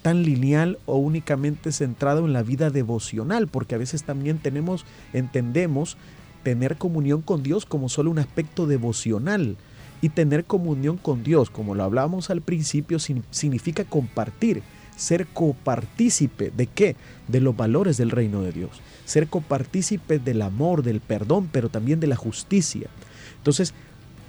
tan 0.02 0.22
lineal 0.22 0.78
o 0.86 0.96
únicamente 0.96 1.72
centrado 1.72 2.26
en 2.26 2.32
la 2.32 2.42
vida 2.42 2.70
devocional, 2.70 3.48
porque 3.48 3.74
a 3.74 3.78
veces 3.78 4.04
también 4.04 4.38
tenemos, 4.38 4.84
entendemos 5.12 5.96
tener 6.42 6.76
comunión 6.76 7.22
con 7.22 7.42
Dios 7.42 7.64
como 7.64 7.88
solo 7.88 8.10
un 8.10 8.18
aspecto 8.18 8.66
devocional. 8.66 9.56
Y 10.02 10.10
tener 10.10 10.44
comunión 10.44 10.98
con 10.98 11.24
Dios, 11.24 11.48
como 11.48 11.74
lo 11.74 11.82
hablábamos 11.82 12.28
al 12.28 12.42
principio, 12.42 12.98
significa 12.98 13.84
compartir, 13.84 14.62
ser 14.96 15.26
copartícipe 15.26 16.52
de 16.54 16.66
qué? 16.66 16.96
De 17.26 17.40
los 17.40 17.56
valores 17.56 17.96
del 17.96 18.10
reino 18.10 18.42
de 18.42 18.52
Dios. 18.52 18.82
Ser 19.06 19.28
copartícipe 19.28 20.18
del 20.18 20.42
amor, 20.42 20.82
del 20.82 21.00
perdón, 21.00 21.48
pero 21.50 21.70
también 21.70 22.00
de 22.00 22.06
la 22.06 22.16
justicia. 22.16 22.88
Entonces, 23.38 23.72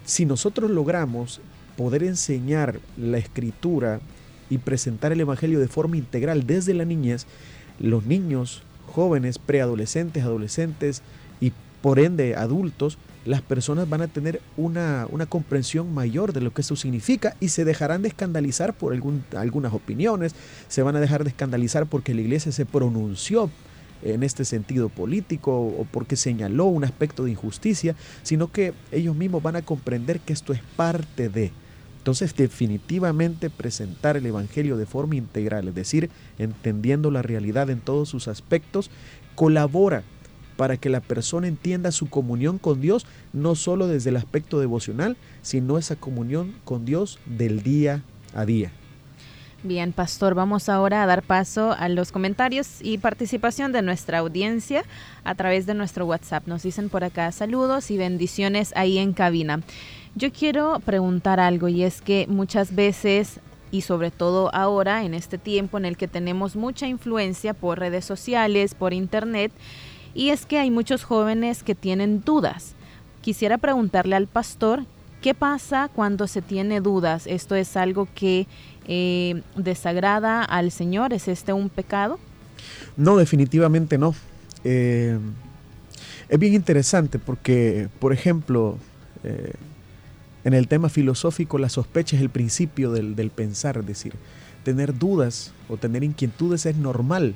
si 0.05 0.25
nosotros 0.25 0.71
logramos 0.71 1.41
poder 1.77 2.03
enseñar 2.03 2.79
la 2.97 3.17
escritura 3.17 3.99
y 4.49 4.59
presentar 4.59 5.11
el 5.11 5.21
Evangelio 5.21 5.59
de 5.59 5.67
forma 5.67 5.97
integral 5.97 6.45
desde 6.45 6.73
la 6.73 6.85
niñez, 6.85 7.25
los 7.79 8.05
niños, 8.05 8.63
jóvenes, 8.87 9.39
preadolescentes, 9.39 10.23
adolescentes 10.23 11.01
y 11.39 11.51
por 11.81 11.99
ende 11.99 12.35
adultos, 12.35 12.97
las 13.25 13.41
personas 13.41 13.89
van 13.89 14.01
a 14.01 14.07
tener 14.07 14.39
una, 14.55 15.07
comprensión 15.27 15.93
mayor 15.93 16.31
de 16.31 16.41
lo 16.41 16.53
que 16.53 16.61
eso 16.61 16.75
significa 16.75 17.35
y 17.39 17.49
se 17.49 17.65
dejarán 17.65 18.03
de 18.03 18.09
escandalizar 18.09 18.73
por 18.73 18.93
algunas 18.93 19.73
opiniones, 19.73 20.35
se 20.67 20.83
van 20.83 20.95
a 20.95 20.99
dejar 20.99 21.23
de 21.23 21.31
escandalizar 21.31 21.87
porque 21.87 22.13
la 22.13 22.21
iglesia 22.21 22.51
se 22.51 22.65
pronunció 22.65 23.49
en 24.03 24.21
este 24.21 24.45
sentido 24.45 24.89
político 24.89 25.59
o 25.59 25.87
porque 25.91 26.15
señaló 26.15 26.65
un 26.65 26.83
aspecto 26.83 27.23
de 27.23 27.31
injusticia, 27.31 27.95
sino 28.21 28.51
que 28.51 28.73
ellos 28.91 29.15
mismos 29.15 29.41
van 29.41 29.55
a 29.55 29.63
comprender 29.63 30.19
que 30.19 30.33
esto 30.33 30.53
es 30.53 30.61
parte 30.75 31.27
de, 31.27 31.51
entonces, 32.05 32.35
definitivamente 32.35 33.49
presentar 33.49 34.15
el 34.15 34.27
Evangelio 34.27 34.77
de 34.77 34.85
forma 34.85 35.15
integral, 35.15 35.69
es 35.69 35.73
decir, 35.73 36.11
entendiendo 36.37 37.09
la 37.09 37.23
realidad 37.23 37.71
en 37.71 37.79
todos 37.79 38.09
sus 38.09 38.27
aspectos, 38.27 38.91
colabora 39.33 40.03
para 40.55 40.77
que 40.77 40.89
la 40.89 40.99
persona 40.99 41.47
entienda 41.47 41.91
su 41.91 42.07
comunión 42.07 42.59
con 42.59 42.79
Dios, 42.79 43.07
no 43.33 43.55
solo 43.55 43.87
desde 43.87 44.11
el 44.11 44.17
aspecto 44.17 44.59
devocional, 44.59 45.17
sino 45.41 45.79
esa 45.79 45.95
comunión 45.95 46.53
con 46.63 46.85
Dios 46.85 47.17
del 47.25 47.63
día 47.63 48.03
a 48.35 48.45
día. 48.45 48.71
Bien, 49.63 49.91
pastor, 49.91 50.35
vamos 50.35 50.69
ahora 50.69 51.01
a 51.01 51.07
dar 51.07 51.23
paso 51.23 51.71
a 51.71 51.89
los 51.89 52.11
comentarios 52.11 52.81
y 52.83 52.99
participación 52.99 53.71
de 53.71 53.81
nuestra 53.81 54.19
audiencia 54.19 54.83
a 55.23 55.33
través 55.33 55.65
de 55.65 55.73
nuestro 55.73 56.05
WhatsApp. 56.05 56.45
Nos 56.45 56.61
dicen 56.61 56.89
por 56.89 57.03
acá 57.03 57.31
saludos 57.31 57.89
y 57.89 57.97
bendiciones 57.97 58.73
ahí 58.75 58.99
en 58.99 59.13
cabina. 59.13 59.61
Yo 60.17 60.31
quiero 60.31 60.79
preguntar 60.79 61.41
algo 61.41 61.67
y 61.67 61.83
es 61.83 62.01
que 62.01 62.25
muchas 62.29 62.73
veces 62.73 63.41
y 63.69 63.81
sobre 63.81 64.11
todo 64.11 64.49
ahora 64.55 65.03
en 65.03 65.13
este 65.13 65.37
tiempo 65.37 65.77
en 65.77 65.83
el 65.83 65.97
que 65.97 66.07
tenemos 66.07 66.55
mucha 66.55 66.87
influencia 66.87 67.53
por 67.53 67.79
redes 67.79 68.05
sociales, 68.05 68.75
por 68.75 68.93
internet, 68.93 69.51
y 70.13 70.29
es 70.29 70.45
que 70.45 70.57
hay 70.57 70.71
muchos 70.71 71.03
jóvenes 71.03 71.63
que 71.63 71.75
tienen 71.75 72.23
dudas. 72.23 72.75
Quisiera 73.19 73.57
preguntarle 73.57 74.15
al 74.15 74.27
pastor, 74.27 74.85
¿qué 75.21 75.33
pasa 75.33 75.89
cuando 75.93 76.27
se 76.27 76.41
tiene 76.41 76.79
dudas? 76.79 77.27
¿Esto 77.27 77.55
es 77.55 77.75
algo 77.75 78.07
que 78.15 78.47
eh, 78.87 79.41
desagrada 79.57 80.45
al 80.45 80.71
Señor? 80.71 81.11
¿Es 81.11 81.27
este 81.27 81.51
un 81.51 81.67
pecado? 81.67 82.19
No, 82.95 83.17
definitivamente 83.17 83.97
no. 83.97 84.15
Eh, 84.63 85.19
es 86.29 86.39
bien 86.39 86.53
interesante 86.53 87.19
porque, 87.19 87.89
por 87.99 88.13
ejemplo, 88.13 88.77
eh, 89.25 89.51
en 90.45 90.53
el 90.53 90.67
tema 90.67 90.89
filosófico, 90.89 91.57
la 91.57 91.69
sospecha 91.69 92.15
es 92.15 92.21
el 92.21 92.29
principio 92.29 92.91
del, 92.91 93.31
pensar, 93.31 93.77
es 93.79 93.85
decir, 93.87 94.13
tener 94.63 94.97
dudas 94.97 95.51
o 95.67 95.77
tener 95.77 96.03
inquietudes 96.03 96.67
es 96.67 96.75
normal. 96.77 97.33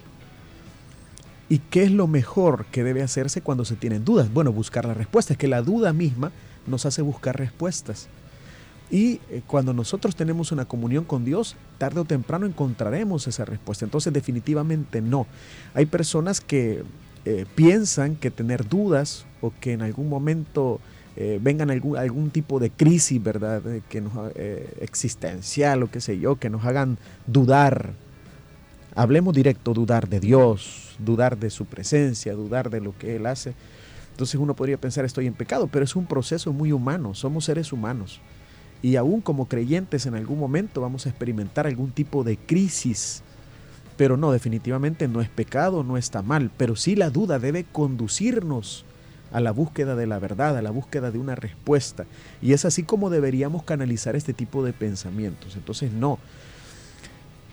¿Y 1.49 1.57
qué 1.57 1.83
es 1.83 1.91
lo 1.91 2.05
mejor 2.05 2.67
que 2.67 2.83
debe 2.83 3.01
hacerse 3.01 3.41
cuando 3.41 3.65
se 3.65 3.75
tienen 3.75 4.05
dudas? 4.05 4.31
Bueno, 4.31 4.53
buscar 4.53 4.85
la 4.85 4.93
respuesta. 4.93 5.33
Es 5.33 5.39
que 5.39 5.47
la 5.47 5.63
duda 5.63 5.91
misma 5.91 6.31
nos 6.67 6.85
hace 6.85 7.01
buscar 7.01 7.35
respuestas. 7.35 8.07
Y 8.91 9.21
eh, 9.31 9.41
cuando 9.47 9.73
nosotros 9.73 10.15
tenemos 10.15 10.51
una 10.51 10.65
comunión 10.65 11.03
con 11.03 11.25
Dios, 11.25 11.55
tarde 11.79 12.01
o 12.01 12.05
temprano 12.05 12.45
encontraremos 12.45 13.25
esa 13.25 13.43
respuesta. 13.43 13.85
Entonces 13.85 14.13
definitivamente 14.13 15.01
no. 15.01 15.25
Hay 15.73 15.87
personas 15.87 16.41
que 16.41 16.83
eh, 17.25 17.47
piensan 17.55 18.15
que 18.15 18.29
tener 18.29 18.69
dudas 18.69 19.25
o 19.41 19.51
que 19.59 19.73
en 19.73 19.81
algún 19.81 20.09
momento 20.09 20.79
eh, 21.21 21.37
vengan 21.41 21.69
algún, 21.69 21.97
algún 21.97 22.29
tipo 22.29 22.59
de 22.59 22.71
crisis, 22.71 23.21
¿verdad? 23.21 23.61
Que 23.89 23.99
nos, 23.99 24.13
eh, 24.35 24.73
existencial 24.79 25.83
o 25.83 25.91
qué 25.91 25.99
sé 25.99 26.17
yo, 26.17 26.37
que 26.37 26.49
nos 26.49 26.63
hagan 26.63 26.97
dudar. 27.27 27.91
Hablemos 28.95 29.35
directo, 29.35 29.73
dudar 29.73 30.07
de 30.07 30.21
Dios, 30.21 30.95
dudar 30.97 31.37
de 31.37 31.49
su 31.49 31.65
presencia, 31.65 32.33
dudar 32.35 32.69
de 32.69 32.79
lo 32.79 32.97
que 32.97 33.17
Él 33.17 33.25
hace. 33.25 33.53
Entonces 34.11 34.39
uno 34.39 34.55
podría 34.55 34.79
pensar 34.79 35.03
estoy 35.03 35.27
en 35.27 35.33
pecado, 35.33 35.67
pero 35.67 35.83
es 35.83 35.97
un 35.97 36.05
proceso 36.05 36.53
muy 36.53 36.71
humano, 36.71 37.13
somos 37.13 37.43
seres 37.43 37.73
humanos. 37.73 38.21
Y 38.81 38.95
aún 38.95 39.19
como 39.19 39.49
creyentes 39.49 40.05
en 40.05 40.15
algún 40.15 40.39
momento 40.39 40.79
vamos 40.79 41.05
a 41.05 41.09
experimentar 41.09 41.67
algún 41.67 41.91
tipo 41.91 42.23
de 42.23 42.37
crisis. 42.37 43.23
Pero 43.97 44.15
no, 44.15 44.31
definitivamente 44.31 45.09
no 45.09 45.19
es 45.19 45.27
pecado, 45.27 45.83
no 45.83 45.97
está 45.97 46.21
mal, 46.21 46.49
pero 46.55 46.77
sí 46.77 46.95
la 46.95 47.09
duda 47.09 47.39
debe 47.39 47.65
conducirnos 47.65 48.85
a 49.31 49.39
la 49.39 49.51
búsqueda 49.51 49.95
de 49.95 50.07
la 50.07 50.19
verdad, 50.19 50.57
a 50.57 50.61
la 50.61 50.71
búsqueda 50.71 51.11
de 51.11 51.19
una 51.19 51.35
respuesta. 51.35 52.05
Y 52.41 52.53
es 52.53 52.65
así 52.65 52.83
como 52.83 53.09
deberíamos 53.09 53.63
canalizar 53.63 54.15
este 54.15 54.33
tipo 54.33 54.63
de 54.63 54.73
pensamientos. 54.73 55.55
Entonces, 55.55 55.91
no. 55.91 56.19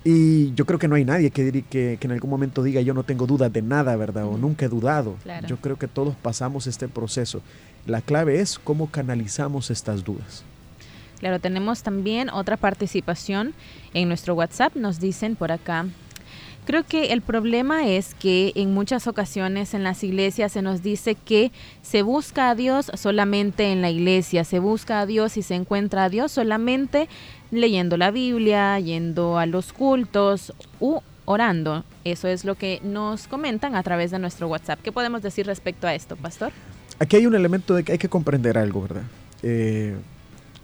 Y 0.04 0.54
yo 0.54 0.66
creo 0.66 0.78
que 0.78 0.86
no 0.86 0.94
hay 0.94 1.04
nadie 1.04 1.32
que, 1.32 1.64
que, 1.68 1.98
que 2.00 2.06
en 2.06 2.12
algún 2.12 2.30
momento 2.30 2.62
diga 2.62 2.80
yo 2.80 2.94
no 2.94 3.02
tengo 3.02 3.26
dudas 3.26 3.52
de 3.52 3.60
nada, 3.60 3.96
¿verdad? 3.96 4.24
O 4.26 4.38
nunca 4.38 4.66
he 4.66 4.68
dudado. 4.68 5.16
Yo 5.48 5.56
creo 5.56 5.76
que 5.76 5.88
todos 5.88 6.14
pasamos 6.14 6.68
este 6.68 6.86
proceso. 6.86 7.42
La 7.86 8.00
clave 8.00 8.40
es 8.40 8.58
cómo 8.58 8.88
canalizamos 8.88 9.70
estas 9.70 10.04
dudas. 10.04 10.44
Claro, 11.18 11.40
tenemos 11.40 11.82
también 11.82 12.30
otra 12.30 12.56
participación 12.56 13.54
en 13.94 14.06
nuestro 14.06 14.34
WhatsApp. 14.34 14.76
Nos 14.76 15.00
dicen 15.00 15.34
por 15.34 15.50
acá, 15.50 15.86
Creo 16.66 16.82
que 16.82 17.12
el 17.12 17.22
problema 17.22 17.86
es 17.86 18.14
que 18.14 18.50
en 18.56 18.74
muchas 18.74 19.06
ocasiones 19.06 19.72
en 19.72 19.84
las 19.84 20.02
iglesias 20.02 20.50
se 20.50 20.62
nos 20.62 20.82
dice 20.82 21.14
que 21.14 21.52
se 21.80 22.02
busca 22.02 22.50
a 22.50 22.56
Dios 22.56 22.90
solamente 22.94 23.70
en 23.70 23.82
la 23.82 23.90
iglesia, 23.90 24.42
se 24.42 24.58
busca 24.58 25.00
a 25.00 25.06
Dios 25.06 25.36
y 25.36 25.42
se 25.42 25.54
encuentra 25.54 26.02
a 26.02 26.08
Dios 26.08 26.32
solamente 26.32 27.08
leyendo 27.52 27.96
la 27.96 28.10
Biblia, 28.10 28.80
yendo 28.80 29.38
a 29.38 29.46
los 29.46 29.72
cultos 29.72 30.52
u 30.80 30.98
orando. 31.24 31.84
Eso 32.02 32.26
es 32.26 32.44
lo 32.44 32.56
que 32.56 32.80
nos 32.82 33.28
comentan 33.28 33.76
a 33.76 33.84
través 33.84 34.10
de 34.10 34.18
nuestro 34.18 34.48
WhatsApp. 34.48 34.80
¿Qué 34.82 34.90
podemos 34.90 35.22
decir 35.22 35.46
respecto 35.46 35.86
a 35.86 35.94
esto, 35.94 36.16
pastor? 36.16 36.50
Aquí 36.98 37.14
hay 37.14 37.26
un 37.26 37.36
elemento 37.36 37.76
de 37.76 37.84
que 37.84 37.92
hay 37.92 37.98
que 37.98 38.08
comprender 38.08 38.58
algo, 38.58 38.82
¿verdad? 38.82 39.04
Eh, 39.44 39.94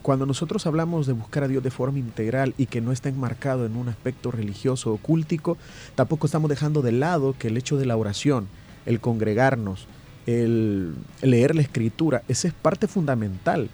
cuando 0.03 0.27
nosotros 0.27 0.67
hablamos 0.67 1.07
de 1.07 1.13
buscar 1.13 1.45
a 1.45 1.49
Dios 1.49 1.63
de 1.63 1.71
forma 1.71 1.99
integral 1.99 2.55
y 2.59 2.67
que 2.67 2.81
no 2.81 2.93
está 2.93 3.09
enmarcado 3.09 3.65
en 3.67 3.77
un 3.77 3.89
aspecto 3.89 4.31
religioso 4.31 4.93
o 4.93 4.97
cúltico, 4.99 5.57
tampoco 5.95 6.27
estamos 6.27 6.51
dejando 6.51 6.83
de 6.83 6.93
lado 6.93 7.35
que 7.39 7.49
el 7.49 7.57
hecho 7.57 7.77
de 7.77 7.87
la 7.87 7.97
oración, 7.97 8.49
el 8.85 9.01
congregarnos, 9.01 9.87
el 10.27 10.95
leer 11.23 11.55
la 11.55 11.63
escritura, 11.63 12.23
esa 12.29 12.49
es 12.49 12.55
parte 12.55 12.87
fundamental. 12.89 13.71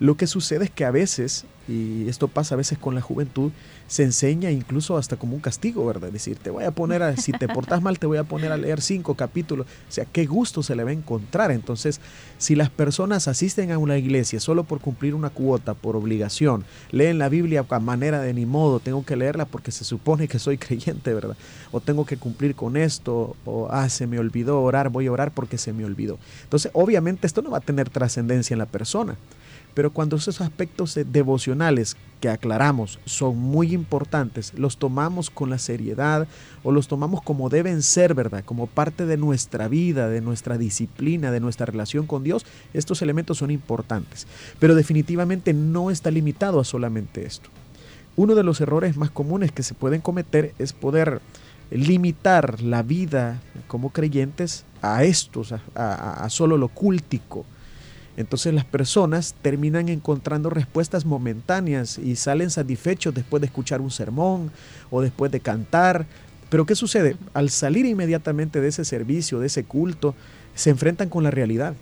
Lo 0.00 0.16
que 0.16 0.26
sucede 0.26 0.64
es 0.64 0.70
que 0.70 0.84
a 0.84 0.90
veces 0.90 1.46
y 1.66 2.08
esto 2.08 2.28
pasa 2.28 2.54
a 2.54 2.58
veces 2.58 2.78
con 2.78 2.94
la 2.94 3.00
juventud, 3.00 3.50
se 3.86 4.02
enseña 4.02 4.50
incluso 4.50 4.96
hasta 4.96 5.16
como 5.16 5.34
un 5.34 5.40
castigo, 5.40 5.86
¿verdad? 5.86 6.10
Decir, 6.10 6.36
te 6.36 6.50
voy 6.50 6.64
a 6.64 6.70
poner, 6.70 7.02
a, 7.02 7.16
si 7.16 7.32
te 7.32 7.48
portas 7.48 7.80
mal, 7.80 7.98
te 7.98 8.06
voy 8.06 8.18
a 8.18 8.24
poner 8.24 8.52
a 8.52 8.56
leer 8.56 8.80
cinco 8.80 9.14
capítulos. 9.14 9.66
O 9.66 9.92
sea, 9.92 10.04
qué 10.04 10.26
gusto 10.26 10.62
se 10.62 10.76
le 10.76 10.84
va 10.84 10.90
a 10.90 10.94
encontrar. 10.94 11.50
Entonces, 11.50 12.00
si 12.38 12.54
las 12.54 12.70
personas 12.70 13.28
asisten 13.28 13.72
a 13.72 13.78
una 13.78 13.96
iglesia 13.96 14.40
solo 14.40 14.64
por 14.64 14.80
cumplir 14.80 15.14
una 15.14 15.30
cuota, 15.30 15.74
por 15.74 15.96
obligación, 15.96 16.64
leen 16.90 17.18
la 17.18 17.28
Biblia 17.28 17.64
a 17.68 17.80
manera 17.80 18.20
de 18.20 18.34
ni 18.34 18.46
modo, 18.46 18.78
tengo 18.80 19.04
que 19.04 19.16
leerla 19.16 19.46
porque 19.46 19.70
se 19.70 19.84
supone 19.84 20.28
que 20.28 20.38
soy 20.38 20.58
creyente, 20.58 21.14
¿verdad? 21.14 21.36
O 21.72 21.80
tengo 21.80 22.04
que 22.04 22.16
cumplir 22.16 22.54
con 22.54 22.76
esto, 22.76 23.36
o, 23.44 23.68
ah, 23.70 23.88
se 23.88 24.06
me 24.06 24.18
olvidó 24.18 24.62
orar, 24.62 24.90
voy 24.90 25.06
a 25.06 25.12
orar 25.12 25.32
porque 25.32 25.58
se 25.58 25.72
me 25.72 25.84
olvidó. 25.84 26.18
Entonces, 26.44 26.70
obviamente 26.74 27.26
esto 27.26 27.42
no 27.42 27.50
va 27.50 27.58
a 27.58 27.62
tener 27.62 27.88
trascendencia 27.88 28.54
en 28.54 28.58
la 28.58 28.66
persona. 28.66 29.16
Pero 29.74 29.92
cuando 29.92 30.16
esos 30.16 30.40
aspectos 30.40 30.98
devocionales 31.06 31.96
que 32.20 32.28
aclaramos 32.28 33.00
son 33.04 33.36
muy 33.36 33.74
importantes, 33.74 34.54
los 34.54 34.78
tomamos 34.78 35.30
con 35.30 35.50
la 35.50 35.58
seriedad 35.58 36.28
o 36.62 36.70
los 36.70 36.86
tomamos 36.86 37.22
como 37.22 37.48
deben 37.48 37.82
ser, 37.82 38.14
¿verdad? 38.14 38.44
Como 38.44 38.68
parte 38.68 39.04
de 39.04 39.16
nuestra 39.16 39.66
vida, 39.66 40.08
de 40.08 40.20
nuestra 40.20 40.56
disciplina, 40.58 41.32
de 41.32 41.40
nuestra 41.40 41.66
relación 41.66 42.06
con 42.06 42.22
Dios, 42.22 42.46
estos 42.72 43.02
elementos 43.02 43.38
son 43.38 43.50
importantes. 43.50 44.28
Pero 44.60 44.76
definitivamente 44.76 45.52
no 45.52 45.90
está 45.90 46.12
limitado 46.12 46.60
a 46.60 46.64
solamente 46.64 47.26
esto. 47.26 47.50
Uno 48.16 48.36
de 48.36 48.44
los 48.44 48.60
errores 48.60 48.96
más 48.96 49.10
comunes 49.10 49.50
que 49.50 49.64
se 49.64 49.74
pueden 49.74 50.00
cometer 50.00 50.54
es 50.60 50.72
poder 50.72 51.20
limitar 51.72 52.62
la 52.62 52.84
vida 52.84 53.40
como 53.66 53.90
creyentes 53.90 54.64
a 54.82 55.02
estos, 55.02 55.52
a, 55.52 55.60
a 55.74 56.30
solo 56.30 56.56
lo 56.56 56.68
cultico 56.68 57.44
entonces 58.16 58.54
las 58.54 58.64
personas 58.64 59.34
terminan 59.42 59.88
encontrando 59.88 60.50
respuestas 60.50 61.04
momentáneas 61.04 61.98
y 61.98 62.16
salen 62.16 62.50
satisfechos 62.50 63.14
después 63.14 63.40
de 63.40 63.46
escuchar 63.46 63.80
un 63.80 63.90
sermón 63.90 64.52
o 64.90 65.02
después 65.02 65.32
de 65.32 65.40
cantar. 65.40 66.06
Pero 66.48 66.66
¿qué 66.66 66.76
sucede? 66.76 67.16
Al 67.32 67.50
salir 67.50 67.86
inmediatamente 67.86 68.60
de 68.60 68.68
ese 68.68 68.84
servicio, 68.84 69.40
de 69.40 69.48
ese 69.48 69.64
culto, 69.64 70.14
se 70.54 70.70
enfrentan 70.70 71.08
con 71.08 71.24
la 71.24 71.32
realidad, 71.32 71.74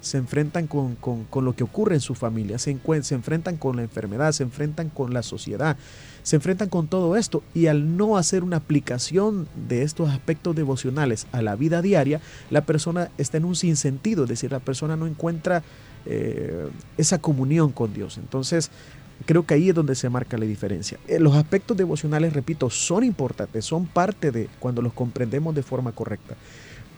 se 0.00 0.16
enfrentan 0.16 0.66
con, 0.66 0.96
lo 1.44 1.54
que 1.54 1.64
ocurre 1.64 1.94
en 1.94 2.00
su 2.00 2.14
familia, 2.14 2.58
se, 2.58 2.76
se 3.02 3.14
enfrentan 3.14 3.56
con 3.56 3.76
la 3.76 3.82
enfermedad, 3.82 4.32
se 4.32 4.42
enfrentan 4.42 4.88
con 4.88 5.12
la 5.12 5.22
sociedad, 5.22 5.76
se 6.24 6.36
enfrentan 6.36 6.70
con 6.70 6.88
todo 6.88 7.16
esto 7.16 7.44
y 7.54 7.66
al 7.66 7.96
no 7.96 8.16
hacer 8.16 8.42
una 8.42 8.56
aplicación 8.56 9.46
de 9.68 9.82
estos 9.82 10.10
aspectos 10.10 10.56
devocionales 10.56 11.26
a 11.32 11.42
la 11.42 11.54
vida 11.54 11.82
diaria, 11.82 12.20
la 12.50 12.62
persona 12.62 13.10
está 13.18 13.36
en 13.36 13.44
un 13.44 13.54
sinsentido, 13.54 14.24
es 14.24 14.30
decir, 14.30 14.50
la 14.50 14.58
persona 14.58 14.96
no 14.96 15.06
encuentra 15.06 15.62
eh, 16.06 16.68
esa 16.96 17.18
comunión 17.18 17.72
con 17.72 17.92
Dios. 17.92 18.16
Entonces, 18.16 18.70
creo 19.26 19.44
que 19.44 19.52
ahí 19.52 19.68
es 19.68 19.74
donde 19.74 19.94
se 19.94 20.08
marca 20.08 20.38
la 20.38 20.46
diferencia. 20.46 20.98
Eh, 21.08 21.20
los 21.20 21.36
aspectos 21.36 21.76
devocionales, 21.76 22.32
repito, 22.32 22.70
son 22.70 23.04
importantes, 23.04 23.66
son 23.66 23.84
parte 23.84 24.32
de 24.32 24.48
cuando 24.58 24.80
los 24.80 24.94
comprendemos 24.94 25.54
de 25.54 25.62
forma 25.62 25.92
correcta, 25.92 26.36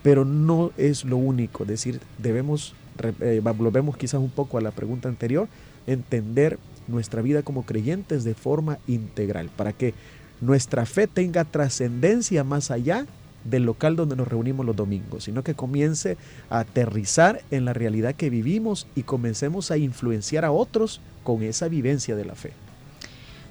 pero 0.04 0.24
no 0.24 0.70
es 0.76 1.04
lo 1.04 1.16
único, 1.16 1.64
es 1.64 1.68
decir, 1.68 2.00
debemos, 2.18 2.76
eh, 3.20 3.42
volvemos 3.42 3.96
quizás 3.96 4.20
un 4.20 4.30
poco 4.30 4.56
a 4.56 4.60
la 4.60 4.70
pregunta 4.70 5.08
anterior, 5.08 5.48
entender 5.88 6.60
nuestra 6.88 7.22
vida 7.22 7.42
como 7.42 7.64
creyentes 7.64 8.24
de 8.24 8.34
forma 8.34 8.78
integral, 8.86 9.50
para 9.56 9.72
que 9.72 9.94
nuestra 10.40 10.86
fe 10.86 11.06
tenga 11.06 11.44
trascendencia 11.44 12.44
más 12.44 12.70
allá 12.70 13.06
del 13.44 13.64
local 13.64 13.96
donde 13.96 14.16
nos 14.16 14.28
reunimos 14.28 14.66
los 14.66 14.76
domingos, 14.76 15.24
sino 15.24 15.42
que 15.42 15.54
comience 15.54 16.16
a 16.50 16.60
aterrizar 16.60 17.42
en 17.50 17.64
la 17.64 17.72
realidad 17.72 18.14
que 18.14 18.30
vivimos 18.30 18.86
y 18.94 19.02
comencemos 19.02 19.70
a 19.70 19.76
influenciar 19.76 20.44
a 20.44 20.50
otros 20.50 21.00
con 21.22 21.42
esa 21.42 21.68
vivencia 21.68 22.16
de 22.16 22.24
la 22.24 22.34
fe. 22.34 22.52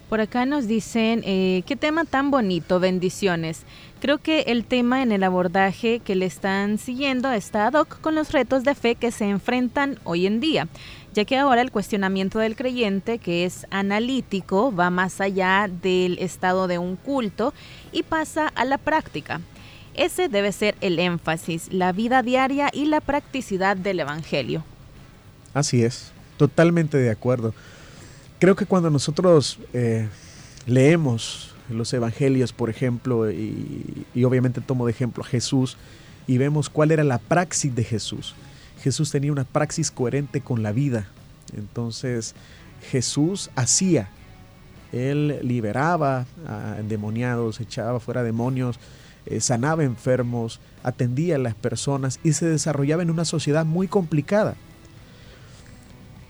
Por 0.10 0.22
acá 0.22 0.46
nos 0.46 0.68
dicen, 0.68 1.24
eh, 1.26 1.64
qué 1.66 1.76
tema 1.76 2.06
tan 2.06 2.30
bonito, 2.30 2.80
bendiciones. 2.80 3.64
Creo 4.02 4.20
que 4.20 4.42
el 4.42 4.64
tema 4.64 5.02
en 5.02 5.12
el 5.12 5.24
abordaje 5.24 6.00
que 6.00 6.14
le 6.14 6.28
están 6.28 6.78
siguiendo 6.78 7.32
está 7.32 7.66
ad 7.66 7.74
hoc 7.74 8.00
con 8.02 8.14
los 8.14 8.32
retos 8.32 8.64
de 8.64 8.76
fe 8.76 8.94
que 8.94 9.10
se 9.12 9.28
enfrentan 9.28 9.98
hoy 10.04 10.28
en 10.28 10.40
día 10.40 10.68
ya 11.16 11.24
que 11.24 11.38
ahora 11.38 11.62
el 11.62 11.72
cuestionamiento 11.72 12.40
del 12.40 12.58
creyente, 12.58 13.20
que 13.20 13.46
es 13.46 13.66
analítico, 13.72 14.76
va 14.76 14.90
más 14.90 15.22
allá 15.22 15.70
del 15.82 16.20
estado 16.20 16.68
de 16.68 16.78
un 16.78 16.98
culto 16.98 17.54
y 17.94 18.04
pasa 18.04 18.50
a 18.50 18.66
la 18.66 18.78
práctica. 18.78 19.40
Ese 19.94 20.28
debe 20.28 20.52
ser 20.52 20.76
el 20.82 21.00
énfasis, 21.00 21.72
la 21.72 21.94
vida 21.94 22.22
diaria 22.22 22.70
y 22.74 22.88
la 22.88 23.00
practicidad 23.00 23.78
del 23.78 24.02
Evangelio. 24.02 24.66
Así 25.54 25.84
es, 25.84 26.12
totalmente 26.36 26.98
de 26.98 27.10
acuerdo. 27.10 27.54
Creo 28.40 28.58
que 28.58 28.66
cuando 28.66 28.90
nosotros 28.90 29.58
eh, 29.72 30.10
leemos 30.68 31.56
los 31.70 31.94
Evangelios, 31.94 32.52
por 32.52 32.70
ejemplo, 32.70 33.32
y, 33.32 34.06
y 34.14 34.26
obviamente 34.26 34.60
tomo 34.60 34.86
de 34.86 34.92
ejemplo 34.92 35.24
a 35.24 35.28
Jesús, 35.28 35.78
y 36.28 36.38
vemos 36.38 36.70
cuál 36.70 36.92
era 36.92 37.06
la 37.06 37.20
praxis 37.20 37.74
de 37.74 37.86
Jesús, 37.86 38.36
Jesús 38.82 39.12
tenía 39.12 39.32
una 39.32 39.44
praxis 39.44 39.92
coherente 39.92 40.42
con 40.42 40.64
la 40.64 40.72
vida. 40.72 41.08
Entonces 41.56 42.36
Jesús 42.92 43.50
hacía, 43.56 44.10
él 44.92 45.40
liberaba 45.42 46.26
a 46.48 46.78
endemoniados, 46.80 47.60
echaba 47.60 48.00
fuera 48.00 48.24
demonios, 48.24 48.80
eh, 49.26 49.40
sanaba 49.42 49.84
enfermos, 49.84 50.60
atendía 50.84 51.36
a 51.36 51.40
las 51.40 51.56
personas 51.56 52.20
y 52.24 52.34
se 52.34 52.48
desarrollaba 52.48 53.04
en 53.04 53.10
una 53.10 53.26
sociedad 53.26 53.66
muy 53.66 53.88
complicada. 53.88 54.56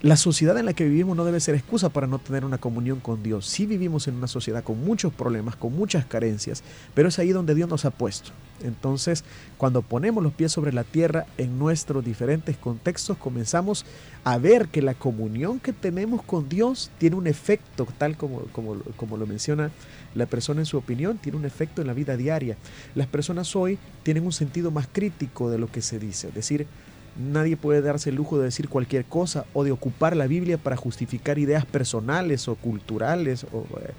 La 0.06 0.16
sociedad 0.16 0.56
en 0.56 0.66
la 0.66 0.72
que 0.72 0.84
vivimos 0.84 1.16
no 1.16 1.24
debe 1.24 1.40
ser 1.40 1.56
excusa 1.56 1.88
para 1.88 2.06
no 2.06 2.20
tener 2.20 2.44
una 2.44 2.58
comunión 2.58 3.00
con 3.00 3.24
Dios. 3.24 3.44
Sí 3.44 3.66
vivimos 3.66 4.06
en 4.06 4.14
una 4.14 4.28
sociedad 4.28 4.62
con 4.62 4.84
muchos 4.84 5.12
problemas, 5.12 5.56
con 5.56 5.74
muchas 5.74 6.06
carencias, 6.06 6.62
pero 6.94 7.08
es 7.08 7.18
ahí 7.18 7.30
donde 7.30 7.56
Dios 7.56 7.68
nos 7.68 7.84
ha 7.86 7.90
puesto. 7.90 8.30
Entonces, 8.62 9.24
cuando 9.58 9.82
ponemos 9.82 10.22
los 10.22 10.32
pies 10.32 10.52
sobre 10.52 10.72
la 10.72 10.84
tierra 10.84 11.26
en 11.38 11.58
nuestros 11.58 12.04
diferentes 12.04 12.56
contextos, 12.56 13.16
comenzamos 13.16 13.84
a 14.22 14.38
ver 14.38 14.68
que 14.68 14.80
la 14.80 14.94
comunión 14.94 15.58
que 15.58 15.72
tenemos 15.72 16.22
con 16.22 16.48
Dios 16.48 16.92
tiene 16.98 17.16
un 17.16 17.26
efecto, 17.26 17.88
tal 17.98 18.16
como, 18.16 18.42
como, 18.52 18.76
como 18.96 19.16
lo 19.16 19.26
menciona 19.26 19.72
la 20.14 20.26
persona 20.26 20.60
en 20.60 20.66
su 20.66 20.78
opinión, 20.78 21.18
tiene 21.18 21.36
un 21.36 21.44
efecto 21.44 21.80
en 21.80 21.88
la 21.88 21.94
vida 21.94 22.16
diaria. 22.16 22.56
Las 22.94 23.08
personas 23.08 23.56
hoy 23.56 23.76
tienen 24.04 24.24
un 24.24 24.32
sentido 24.32 24.70
más 24.70 24.86
crítico 24.86 25.50
de 25.50 25.58
lo 25.58 25.68
que 25.68 25.82
se 25.82 25.98
dice, 25.98 26.28
es 26.28 26.34
decir, 26.34 26.68
Nadie 27.18 27.56
puede 27.56 27.80
darse 27.80 28.10
el 28.10 28.16
lujo 28.16 28.38
de 28.38 28.44
decir 28.44 28.68
cualquier 28.68 29.04
cosa 29.04 29.46
o 29.54 29.64
de 29.64 29.72
ocupar 29.72 30.16
la 30.16 30.26
Biblia 30.26 30.58
para 30.58 30.76
justificar 30.76 31.38
ideas 31.38 31.64
personales 31.64 32.46
o 32.48 32.56
culturales 32.56 33.46
o, 33.52 33.64
eh, 33.80 33.94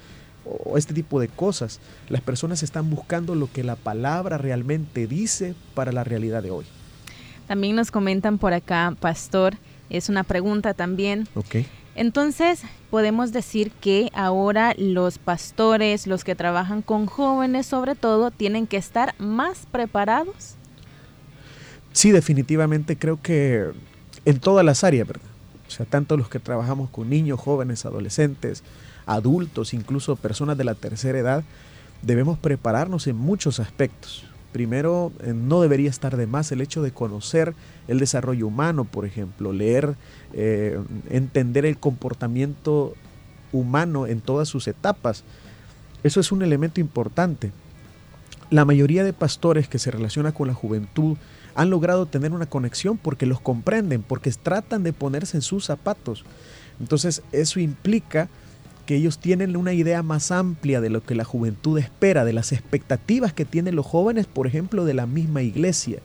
este 0.75 0.93
tipo 0.93 1.19
de 1.19 1.27
cosas. 1.27 1.79
Las 2.09 2.21
personas 2.21 2.63
están 2.63 2.89
buscando 2.89 3.35
lo 3.35 3.51
que 3.51 3.63
la 3.63 3.75
palabra 3.75 4.37
realmente 4.37 5.07
dice 5.07 5.55
para 5.73 5.91
la 5.91 6.03
realidad 6.03 6.43
de 6.43 6.51
hoy. 6.51 6.65
También 7.47 7.75
nos 7.75 7.91
comentan 7.91 8.37
por 8.37 8.53
acá, 8.53 8.95
pastor, 8.99 9.55
es 9.89 10.09
una 10.09 10.23
pregunta 10.23 10.73
también. 10.73 11.27
Ok. 11.33 11.57
Entonces, 11.95 12.61
podemos 12.91 13.31
decir 13.31 13.71
que 13.71 14.11
ahora 14.13 14.75
los 14.77 15.17
pastores, 15.17 16.05
los 16.05 16.23
que 16.23 16.35
trabajan 16.35 16.83
con 16.83 17.07
jóvenes 17.07 17.65
sobre 17.65 17.95
todo, 17.95 18.29
tienen 18.29 18.67
que 18.67 18.77
estar 18.77 19.15
más 19.17 19.65
preparados 19.71 20.56
Sí, 21.97 22.11
definitivamente 22.11 22.95
creo 22.95 23.19
que 23.19 23.71
en 24.23 24.39
todas 24.39 24.63
las 24.63 24.83
áreas, 24.83 25.07
¿verdad? 25.07 25.25
O 25.67 25.71
sea, 25.71 25.83
tanto 25.87 26.15
los 26.15 26.29
que 26.29 26.37
trabajamos 26.37 26.91
con 26.91 27.09
niños, 27.09 27.39
jóvenes, 27.39 27.87
adolescentes, 27.87 28.61
adultos, 29.07 29.73
incluso 29.73 30.15
personas 30.15 30.59
de 30.59 30.63
la 30.63 30.75
tercera 30.75 31.17
edad, 31.17 31.43
debemos 32.03 32.37
prepararnos 32.37 33.07
en 33.07 33.15
muchos 33.15 33.59
aspectos. 33.59 34.25
Primero, 34.51 35.11
eh, 35.23 35.33
no 35.33 35.59
debería 35.59 35.89
estar 35.89 36.17
de 36.17 36.27
más 36.27 36.51
el 36.51 36.61
hecho 36.61 36.83
de 36.83 36.91
conocer 36.91 37.55
el 37.87 37.97
desarrollo 37.97 38.45
humano, 38.45 38.83
por 38.85 39.07
ejemplo, 39.07 39.51
leer, 39.51 39.95
eh, 40.33 40.79
entender 41.09 41.65
el 41.65 41.79
comportamiento 41.79 42.93
humano 43.51 44.05
en 44.05 44.21
todas 44.21 44.47
sus 44.47 44.67
etapas. 44.67 45.23
Eso 46.03 46.19
es 46.19 46.31
un 46.31 46.43
elemento 46.43 46.79
importante. 46.79 47.51
La 48.51 48.65
mayoría 48.65 49.03
de 49.03 49.13
pastores 49.13 49.67
que 49.67 49.79
se 49.79 49.89
relacionan 49.89 50.31
con 50.31 50.47
la 50.47 50.53
juventud 50.53 51.17
han 51.57 51.71
logrado 51.71 52.05
tener 52.05 52.33
una 52.33 52.45
conexión 52.45 52.99
porque 52.99 53.25
los 53.25 53.41
comprenden, 53.41 54.03
porque 54.03 54.31
tratan 54.31 54.83
de 54.83 54.93
ponerse 54.93 55.37
en 55.37 55.41
sus 55.41 55.65
zapatos. 55.65 56.23
Entonces 56.79 57.23
eso 57.31 57.59
implica 57.59 58.29
que 58.85 58.95
ellos 58.95 59.17
tienen 59.17 59.57
una 59.57 59.73
idea 59.73 60.03
más 60.03 60.29
amplia 60.29 60.81
de 60.81 60.91
lo 60.91 61.03
que 61.03 61.15
la 61.15 61.23
juventud 61.23 61.79
espera, 61.79 62.25
de 62.25 62.31
las 62.31 62.51
expectativas 62.51 63.33
que 63.33 63.43
tienen 63.43 63.75
los 63.75 63.87
jóvenes, 63.87 64.27
por 64.27 64.45
ejemplo, 64.45 64.85
de 64.85 64.93
la 64.93 65.07
misma 65.07 65.41
iglesia. 65.41 65.99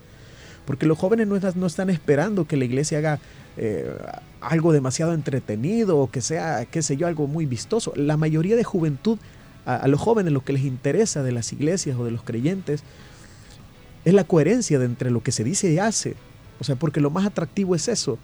Porque 0.64 0.86
los 0.86 0.96
jóvenes 0.96 1.28
no, 1.28 1.36
están 1.66 1.90
esperando 1.90 2.46
que 2.46 2.56
la 2.56 2.64
iglesia 2.64 2.98
haga 2.98 3.20
eh, 3.58 3.94
algo 4.40 4.72
demasiado 4.72 5.12
entretenido 5.12 5.98
o 5.98 6.10
que 6.10 6.22
sea, 6.22 6.64
qué 6.64 6.80
sé 6.80 6.96
yo, 6.96 7.06
algo 7.06 7.26
muy 7.26 7.44
vistoso. 7.44 7.92
La 7.94 8.16
mayoría 8.16 8.56
de 8.56 8.64
juventud, 8.64 9.18
a, 9.66 9.76
a 9.76 9.86
los 9.86 10.00
jóvenes 10.00 10.32
lo 10.32 10.42
que 10.42 10.54
les 10.54 10.62
interesa 10.62 11.22
de 11.22 11.32
las 11.32 11.52
iglesias 11.52 11.98
o 11.98 12.06
de 12.06 12.10
los 12.10 12.22
creyentes, 12.22 12.84
es 14.04 14.14
la 14.14 14.24
coherencia 14.24 14.82
entre 14.82 15.10
lo 15.10 15.22
que 15.22 15.32
se 15.32 15.44
dice 15.44 15.70
y 15.72 15.78
hace. 15.78 16.14
O 16.60 16.64
sea, 16.64 16.76
porque 16.76 17.00
lo 17.00 17.10
más 17.10 17.26
atractivo 17.26 17.74
es 17.74 17.88
eso. 17.88 18.18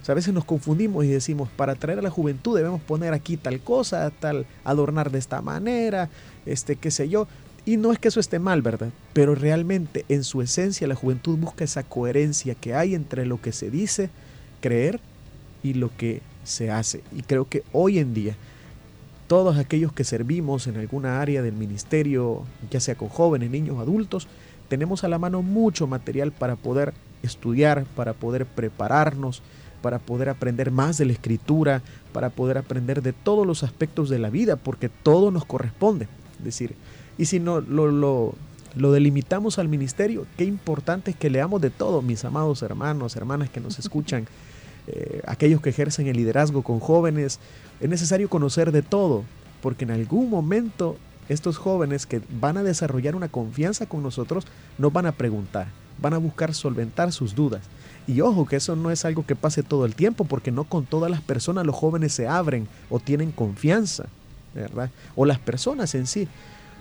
O 0.00 0.04
sea, 0.04 0.12
a 0.12 0.16
veces 0.16 0.32
nos 0.32 0.44
confundimos 0.44 1.04
y 1.04 1.08
decimos, 1.08 1.48
para 1.56 1.72
atraer 1.72 1.98
a 1.98 2.02
la 2.02 2.10
juventud 2.10 2.56
debemos 2.56 2.80
poner 2.80 3.12
aquí 3.12 3.36
tal 3.36 3.60
cosa, 3.60 4.10
tal, 4.10 4.46
adornar 4.64 5.10
de 5.10 5.18
esta 5.18 5.42
manera, 5.42 6.08
este, 6.46 6.76
qué 6.76 6.90
sé 6.90 7.08
yo. 7.08 7.26
Y 7.64 7.76
no 7.76 7.92
es 7.92 7.98
que 7.98 8.08
eso 8.08 8.20
esté 8.20 8.38
mal, 8.38 8.62
¿verdad? 8.62 8.90
Pero 9.12 9.34
realmente 9.34 10.04
en 10.08 10.24
su 10.24 10.40
esencia 10.40 10.86
la 10.86 10.94
juventud 10.94 11.36
busca 11.36 11.64
esa 11.64 11.82
coherencia 11.82 12.54
que 12.54 12.74
hay 12.74 12.94
entre 12.94 13.26
lo 13.26 13.42
que 13.42 13.52
se 13.52 13.70
dice, 13.70 14.08
creer 14.60 15.00
y 15.62 15.74
lo 15.74 15.94
que 15.96 16.22
se 16.44 16.70
hace. 16.70 17.02
Y 17.14 17.22
creo 17.22 17.48
que 17.48 17.64
hoy 17.72 17.98
en 17.98 18.14
día 18.14 18.36
todos 19.26 19.58
aquellos 19.58 19.92
que 19.92 20.04
servimos 20.04 20.66
en 20.66 20.78
alguna 20.78 21.20
área 21.20 21.42
del 21.42 21.52
ministerio, 21.52 22.44
ya 22.70 22.80
sea 22.80 22.94
con 22.94 23.08
jóvenes, 23.10 23.50
niños, 23.50 23.78
adultos, 23.78 24.26
tenemos 24.68 25.04
a 25.04 25.08
la 25.08 25.18
mano 25.18 25.42
mucho 25.42 25.86
material 25.86 26.32
para 26.32 26.56
poder 26.56 26.92
estudiar, 27.22 27.84
para 27.96 28.12
poder 28.12 28.46
prepararnos, 28.46 29.42
para 29.82 29.98
poder 29.98 30.28
aprender 30.28 30.70
más 30.70 30.98
de 30.98 31.06
la 31.06 31.12
escritura, 31.12 31.82
para 32.12 32.30
poder 32.30 32.58
aprender 32.58 33.02
de 33.02 33.12
todos 33.12 33.46
los 33.46 33.62
aspectos 33.62 34.08
de 34.08 34.18
la 34.18 34.30
vida, 34.30 34.56
porque 34.56 34.88
todo 34.88 35.30
nos 35.30 35.44
corresponde. 35.44 36.08
Es 36.38 36.44
decir, 36.44 36.74
y 37.16 37.26
si 37.26 37.40
no 37.40 37.60
lo, 37.60 37.90
lo, 37.90 38.34
lo 38.76 38.92
delimitamos 38.92 39.58
al 39.58 39.68
ministerio, 39.68 40.26
qué 40.36 40.44
importante 40.44 41.10
es 41.10 41.16
que 41.16 41.30
leamos 41.30 41.60
de 41.60 41.70
todo, 41.70 42.02
mis 42.02 42.24
amados 42.24 42.62
hermanos, 42.62 43.16
hermanas 43.16 43.50
que 43.50 43.60
nos 43.60 43.78
escuchan, 43.78 44.26
eh, 44.86 45.20
aquellos 45.26 45.60
que 45.60 45.70
ejercen 45.70 46.06
el 46.06 46.16
liderazgo 46.16 46.62
con 46.62 46.80
jóvenes, 46.80 47.40
es 47.80 47.88
necesario 47.88 48.28
conocer 48.28 48.72
de 48.72 48.82
todo, 48.82 49.24
porque 49.60 49.84
en 49.84 49.90
algún 49.90 50.30
momento 50.30 50.96
estos 51.28 51.58
jóvenes 51.58 52.06
que 52.06 52.22
van 52.40 52.56
a 52.56 52.62
desarrollar 52.62 53.14
una 53.14 53.28
confianza 53.28 53.86
con 53.86 54.02
nosotros 54.02 54.46
nos 54.78 54.92
van 54.92 55.06
a 55.06 55.12
preguntar, 55.12 55.68
van 56.00 56.14
a 56.14 56.18
buscar 56.18 56.54
solventar 56.54 57.12
sus 57.12 57.34
dudas. 57.34 57.62
Y 58.06 58.22
ojo, 58.22 58.46
que 58.46 58.56
eso 58.56 58.74
no 58.74 58.90
es 58.90 59.04
algo 59.04 59.26
que 59.26 59.36
pase 59.36 59.62
todo 59.62 59.84
el 59.84 59.94
tiempo, 59.94 60.24
porque 60.24 60.50
no 60.50 60.64
con 60.64 60.86
todas 60.86 61.10
las 61.10 61.20
personas 61.20 61.66
los 61.66 61.76
jóvenes 61.76 62.12
se 62.12 62.26
abren 62.26 62.66
o 62.88 62.98
tienen 62.98 63.32
confianza, 63.32 64.06
¿verdad? 64.54 64.90
O 65.14 65.26
las 65.26 65.38
personas 65.38 65.94
en 65.94 66.06
sí. 66.06 66.26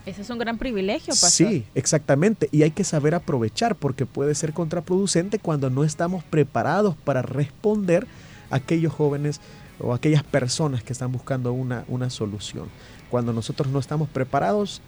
Ese 0.06 0.22
es 0.22 0.30
un 0.30 0.38
gran 0.38 0.58
privilegio, 0.58 1.08
pastor. 1.08 1.30
Sí, 1.30 1.66
exactamente. 1.76 2.48
Y 2.54 2.64
hay 2.64 2.72
que 2.72 2.86
saber 2.86 3.14
aprovechar 3.14 3.76
porque 3.76 4.06
puede 4.06 4.36
ser 4.36 4.54
contraproducente 4.54 5.38
cuando 5.38 5.70
no 5.70 5.84
estamos 5.84 6.24
preparados 6.24 6.96
para 6.96 7.22
responder 7.22 8.08
a 8.50 8.56
aquellos 8.56 8.94
jóvenes 8.94 9.42
o 9.80 9.94
aquellas 9.94 10.24
personas 10.24 10.84
que 10.84 10.94
están 10.94 11.12
buscando 11.12 11.54
una, 11.54 11.84
una 11.88 12.10
solución. 12.10 12.68
Cuando 13.10 13.34
nosotros 13.34 13.70
no 13.70 13.80
estamos 13.80 14.10
preparados, 14.10 14.82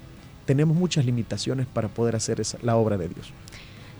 tenemos 0.45 0.75
muchas 0.75 1.05
limitaciones 1.05 1.67
para 1.67 1.87
poder 1.87 2.15
hacer 2.15 2.39
esa, 2.39 2.57
la 2.61 2.75
obra 2.75 2.97
de 2.97 3.09
Dios. 3.09 3.31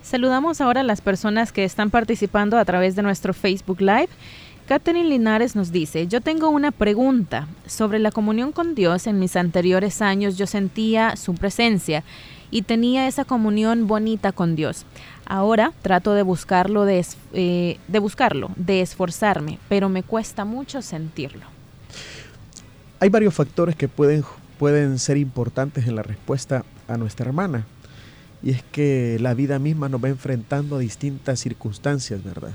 Saludamos 0.01 0.61
ahora 0.61 0.81
a 0.81 0.83
las 0.83 1.01
personas 1.01 1.51
que 1.51 1.63
están 1.63 1.89
participando 1.91 2.57
a 2.57 2.65
través 2.65 2.95
de 2.95 3.03
nuestro 3.03 3.33
Facebook 3.33 3.81
Live. 3.81 4.09
Catherine 4.67 5.09
Linares 5.09 5.55
nos 5.55 5.71
dice, 5.71 6.07
yo 6.07 6.21
tengo 6.21 6.49
una 6.49 6.71
pregunta 6.71 7.47
sobre 7.65 7.99
la 7.99 8.11
comunión 8.11 8.51
con 8.51 8.75
Dios. 8.75 9.07
En 9.07 9.19
mis 9.19 9.35
anteriores 9.35 10.01
años 10.01 10.37
yo 10.37 10.47
sentía 10.47 11.15
su 11.15 11.33
presencia 11.33 12.03
y 12.51 12.63
tenía 12.63 13.07
esa 13.07 13.25
comunión 13.25 13.87
bonita 13.87 14.31
con 14.31 14.55
Dios. 14.55 14.85
Ahora 15.25 15.73
trato 15.81 16.13
de 16.13 16.23
buscarlo, 16.23 16.85
de, 16.85 17.05
eh, 17.33 17.77
de 17.87 17.99
buscarlo, 17.99 18.51
de 18.55 18.81
esforzarme, 18.81 19.59
pero 19.69 19.89
me 19.89 20.03
cuesta 20.03 20.45
mucho 20.45 20.81
sentirlo. 20.81 21.45
Hay 22.99 23.09
varios 23.09 23.33
factores 23.33 23.75
que 23.75 23.87
pueden, 23.87 24.23
pueden 24.57 24.99
ser 24.99 25.17
importantes 25.17 25.87
en 25.87 25.95
la 25.95 26.03
respuesta 26.03 26.65
a 26.87 26.97
nuestra 26.97 27.27
hermana. 27.27 27.65
Y 28.41 28.51
es 28.51 28.63
que 28.63 29.17
la 29.19 29.33
vida 29.33 29.59
misma 29.59 29.89
nos 29.89 30.03
va 30.03 30.09
enfrentando 30.09 30.77
a 30.77 30.79
distintas 30.79 31.39
circunstancias, 31.39 32.23
¿verdad? 32.23 32.53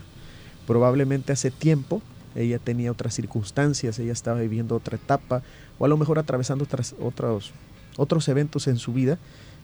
Probablemente 0.66 1.32
hace 1.32 1.50
tiempo 1.50 2.02
ella 2.34 2.58
tenía 2.58 2.90
otras 2.90 3.14
circunstancias, 3.14 3.98
ella 3.98 4.12
estaba 4.12 4.40
viviendo 4.40 4.74
otra 4.74 4.96
etapa 4.96 5.42
o 5.78 5.84
a 5.84 5.88
lo 5.88 5.96
mejor 5.96 6.18
atravesando 6.18 6.64
otras, 6.64 6.94
otros, 7.00 7.52
otros 7.96 8.28
eventos 8.28 8.66
en 8.66 8.78
su 8.78 8.92
vida 8.92 9.18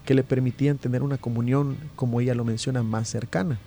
que 0.05 0.15
le 0.15 0.23
permitían 0.23 0.79
tener 0.79 1.03
una 1.03 1.19
comunión, 1.19 1.77
como 1.97 2.21
ella 2.21 2.35
lo 2.35 2.45
menciona, 2.45 2.83
más 2.83 3.09
cercana. 3.09 3.59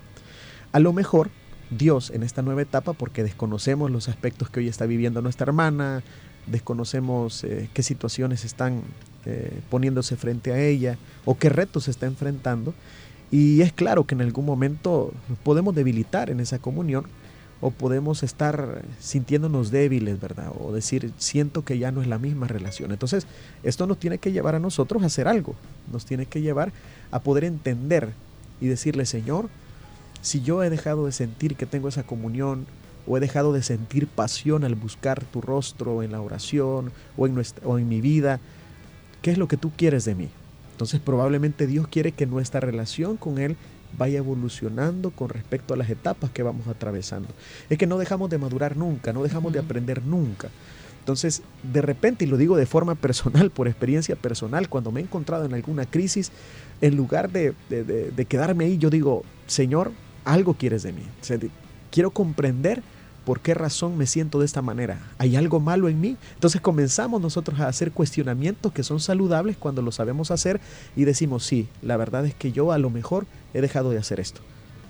A 0.72 0.80
lo 0.80 0.94
mejor 0.94 1.30
Dios 1.70 2.10
en 2.10 2.24
esta 2.24 2.42
nueva 2.42 2.62
etapa, 2.62 2.94
porque 2.94 3.24
desconocemos 3.24 3.92
los 3.92 4.10
aspectos 4.10 4.50
que 4.50 4.60
hoy 4.60 4.68
está 4.68 4.86
viviendo 4.86 5.22
nuestra 5.22 5.46
hermana, 5.46 6.04
desconocemos 6.48 7.44
eh, 7.44 7.70
qué 7.74 7.84
situaciones 7.84 8.44
están 8.46 8.82
eh, 9.26 9.60
poniéndose 9.70 10.16
frente 10.18 10.52
a 10.52 10.60
ella 10.62 10.98
o 11.26 11.38
qué 11.38 11.50
retos 11.50 11.88
está 11.88 12.06
enfrentando. 12.06 12.74
Y 13.32 13.62
es 13.62 13.74
claro 13.74 14.06
que 14.06 14.16
en 14.16 14.22
algún 14.22 14.46
momento 14.46 15.12
podemos 15.44 15.74
debilitar 15.74 16.30
en 16.30 16.40
esa 16.40 16.60
comunión 16.60 17.06
o 17.64 17.72
podemos 17.72 18.24
estar 18.24 18.82
sintiéndonos 19.00 19.72
débiles, 19.72 20.20
¿verdad? 20.20 20.52
O 20.60 20.74
decir, 20.74 21.14
siento 21.18 21.64
que 21.64 21.78
ya 21.78 21.94
no 21.94 22.02
es 22.02 22.08
la 22.08 22.20
misma 22.20 22.46
relación. 22.46 22.92
Entonces, 22.92 23.26
esto 23.64 23.88
nos 23.88 23.98
tiene 23.98 24.18
que 24.18 24.34
llevar 24.34 24.54
a 24.56 24.60
nosotros 24.60 25.02
a 25.02 25.06
hacer 25.06 25.30
algo, 25.30 25.56
nos 25.90 26.06
tiene 26.06 26.26
que 26.26 26.42
llevar 26.42 26.74
a 27.10 27.20
poder 27.20 27.46
entender 27.46 28.10
y 28.60 28.68
decirle, 28.68 29.06
Señor, 29.06 29.48
si 30.22 30.42
yo 30.42 30.62
he 30.62 30.70
dejado 30.70 31.06
de 31.06 31.14
sentir 31.14 31.56
que 31.56 31.66
tengo 31.66 31.88
esa 31.88 32.04
comunión 32.04 32.66
o 33.08 33.16
he 33.16 33.22
dejado 33.22 33.54
de 33.54 33.64
sentir 33.64 34.08
pasión 34.08 34.66
al 34.66 34.76
buscar 34.76 35.24
tu 35.24 35.40
rostro 35.40 36.04
en 36.04 36.12
la 36.12 36.20
oración 36.20 36.92
o 37.16 37.28
en, 37.28 37.34
nuestra, 37.34 37.66
o 37.66 37.80
en 37.80 37.88
mi 37.88 38.02
vida, 38.02 38.42
¿qué 39.22 39.32
es 39.32 39.38
lo 39.38 39.48
que 39.48 39.56
tú 39.56 39.72
quieres 39.78 40.04
de 40.04 40.16
mí? 40.16 40.28
Entonces 40.74 41.00
probablemente 41.00 41.66
Dios 41.66 41.88
quiere 41.88 42.12
que 42.12 42.26
nuestra 42.26 42.60
relación 42.60 43.16
con 43.16 43.38
Él 43.38 43.56
vaya 43.98 44.20
evolucionando 44.20 45.12
con 45.12 45.30
respecto 45.30 45.74
a 45.74 45.78
las 45.78 45.90
etapas 45.90 46.32
que 46.32 46.44
vamos 46.44 46.68
atravesando. 46.68 47.30
Es 47.70 47.78
que 47.78 47.88
no 47.88 47.98
dejamos 47.98 48.30
de 48.30 48.38
madurar 48.38 48.78
nunca, 48.78 49.14
no 49.14 49.24
dejamos 49.24 49.54
de 49.54 49.60
aprender 49.60 50.04
nunca. 50.04 50.50
Entonces, 51.00 51.42
de 51.64 51.82
repente, 51.82 52.26
y 52.26 52.28
lo 52.28 52.38
digo 52.38 52.56
de 52.56 52.66
forma 52.66 52.96
personal, 53.02 53.52
por 53.52 53.68
experiencia 53.68 54.16
personal, 54.16 54.70
cuando 54.70 54.92
me 54.92 55.02
he 55.02 55.04
encontrado 55.04 55.46
en 55.46 55.54
alguna 55.54 55.86
crisis, 55.86 56.32
en 56.82 56.96
lugar 56.96 57.32
de, 57.32 57.54
de 57.70 58.26
quedarme 58.26 58.66
ahí, 58.66 58.78
yo 58.78 58.90
digo, 58.90 59.24
Señor, 59.48 59.92
algo 60.26 60.54
quieres 60.56 60.84
de 60.84 60.94
mí. 60.94 61.04
quiero 61.92 62.12
comprender 62.12 62.82
¿Por 63.26 63.40
qué 63.40 63.54
razón 63.54 63.98
me 63.98 64.06
siento 64.06 64.40
de 64.40 64.46
esta 64.46 64.62
manera? 64.62 65.00
¿Hay 65.18 65.36
algo 65.36 65.60
malo 65.60 65.88
en 65.88 66.02
mí? 66.02 66.18
Entonces 66.34 66.60
comenzamos 66.60 67.22
nosotros 67.22 67.60
a 67.60 67.68
hacer 67.68 67.92
cuestionamientos 67.92 68.74
que 68.74 68.84
son 68.84 69.00
saludables 69.00 69.56
cuando 69.56 69.82
lo 69.82 69.92
sabemos 69.92 70.30
hacer 70.30 70.60
y 70.96 71.06
decimos, 71.06 71.46
sí, 71.46 71.70
la 71.82 71.96
verdad 71.96 72.26
es 72.26 72.36
que 72.36 72.52
yo 72.52 72.72
a 72.72 72.78
lo 72.78 72.90
mejor 72.90 73.26
he 73.54 73.62
dejado 73.62 73.92
de 73.92 73.98
hacer 73.98 74.20
esto. 74.20 74.42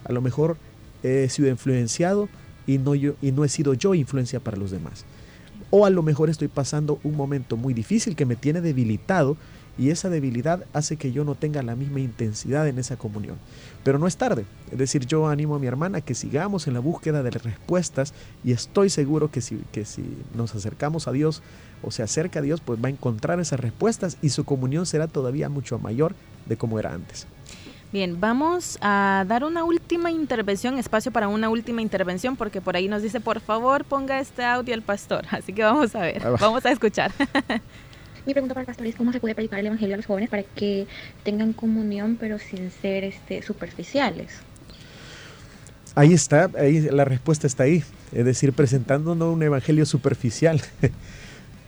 A 0.03 0.11
lo 0.11 0.21
mejor 0.21 0.57
he 1.03 1.29
sido 1.29 1.47
influenciado 1.47 2.27
y 2.65 2.79
no, 2.79 2.95
y 2.95 3.15
no 3.21 3.43
he 3.43 3.49
sido 3.49 3.75
yo 3.75 3.93
influencia 3.93 4.39
para 4.39 4.57
los 4.57 4.71
demás. 4.71 5.05
O 5.69 5.85
a 5.85 5.89
lo 5.89 6.01
mejor 6.01 6.29
estoy 6.29 6.47
pasando 6.47 6.99
un 7.03 7.15
momento 7.15 7.57
muy 7.57 7.73
difícil 7.73 8.15
que 8.15 8.25
me 8.25 8.35
tiene 8.35 8.61
debilitado 8.61 9.37
y 9.77 9.89
esa 9.89 10.09
debilidad 10.09 10.65
hace 10.73 10.97
que 10.97 11.11
yo 11.11 11.23
no 11.23 11.35
tenga 11.35 11.63
la 11.63 11.75
misma 11.75 11.99
intensidad 11.99 12.67
en 12.67 12.77
esa 12.77 12.97
comunión. 12.97 13.37
Pero 13.83 13.99
no 13.99 14.07
es 14.07 14.17
tarde, 14.17 14.45
es 14.71 14.77
decir, 14.77 15.05
yo 15.05 15.27
animo 15.27 15.55
a 15.55 15.59
mi 15.59 15.67
hermana 15.67 16.01
que 16.01 16.15
sigamos 16.15 16.67
en 16.67 16.73
la 16.73 16.79
búsqueda 16.79 17.23
de 17.23 17.31
respuestas 17.31 18.13
y 18.43 18.51
estoy 18.51 18.89
seguro 18.89 19.31
que 19.31 19.41
si, 19.41 19.57
que 19.71 19.85
si 19.85 20.03
nos 20.35 20.55
acercamos 20.55 21.07
a 21.07 21.11
Dios 21.11 21.41
o 21.81 21.91
se 21.91 22.03
acerca 22.03 22.39
a 22.39 22.41
Dios, 22.41 22.61
pues 22.61 22.81
va 22.81 22.87
a 22.87 22.91
encontrar 22.91 23.39
esas 23.39 23.59
respuestas 23.59 24.17
y 24.21 24.29
su 24.29 24.45
comunión 24.45 24.85
será 24.85 25.07
todavía 25.07 25.49
mucho 25.49 25.79
mayor 25.79 26.15
de 26.45 26.57
como 26.57 26.79
era 26.79 26.93
antes. 26.93 27.27
Bien, 27.93 28.19
vamos 28.19 28.79
a 28.81 29.23
dar 29.27 29.43
una 29.43 29.63
última 29.63 30.09
intervención, 30.09 30.79
espacio 30.79 31.11
para 31.11 31.27
una 31.27 31.49
última 31.49 31.79
intervención, 31.79 32.35
porque 32.35 32.59
por 32.59 32.75
ahí 32.75 32.87
nos 32.87 33.03
dice, 33.03 33.19
por 33.19 33.39
favor, 33.39 33.85
ponga 33.85 34.19
este 34.19 34.43
audio 34.43 34.73
el 34.73 34.81
pastor. 34.81 35.25
Así 35.31 35.53
que 35.53 35.63
vamos 35.63 35.95
a 35.95 35.99
ver, 35.99 36.23
vamos 36.39 36.65
a 36.65 36.71
escuchar. 36.71 37.11
Mi 38.25 38.33
pregunta 38.33 38.53
para 38.53 38.61
el 38.61 38.67
pastor 38.67 38.87
es 38.87 38.95
cómo 38.95 39.11
se 39.11 39.19
puede 39.19 39.35
predicar 39.35 39.59
el 39.59 39.67
evangelio 39.67 39.95
a 39.95 39.97
los 39.97 40.05
jóvenes 40.05 40.29
para 40.29 40.43
que 40.43 40.87
tengan 41.23 41.53
comunión 41.53 42.17
pero 42.19 42.39
sin 42.39 42.71
ser 42.71 43.03
este, 43.03 43.41
superficiales. 43.41 44.31
Ahí 45.95 46.13
está, 46.13 46.49
ahí 46.57 46.81
la 46.81 47.05
respuesta 47.05 47.45
está 47.45 47.63
ahí, 47.63 47.83
es 48.11 48.25
decir, 48.25 48.53
presentándonos 48.53 49.33
un 49.33 49.43
evangelio 49.43 49.85
superficial. 49.85 50.61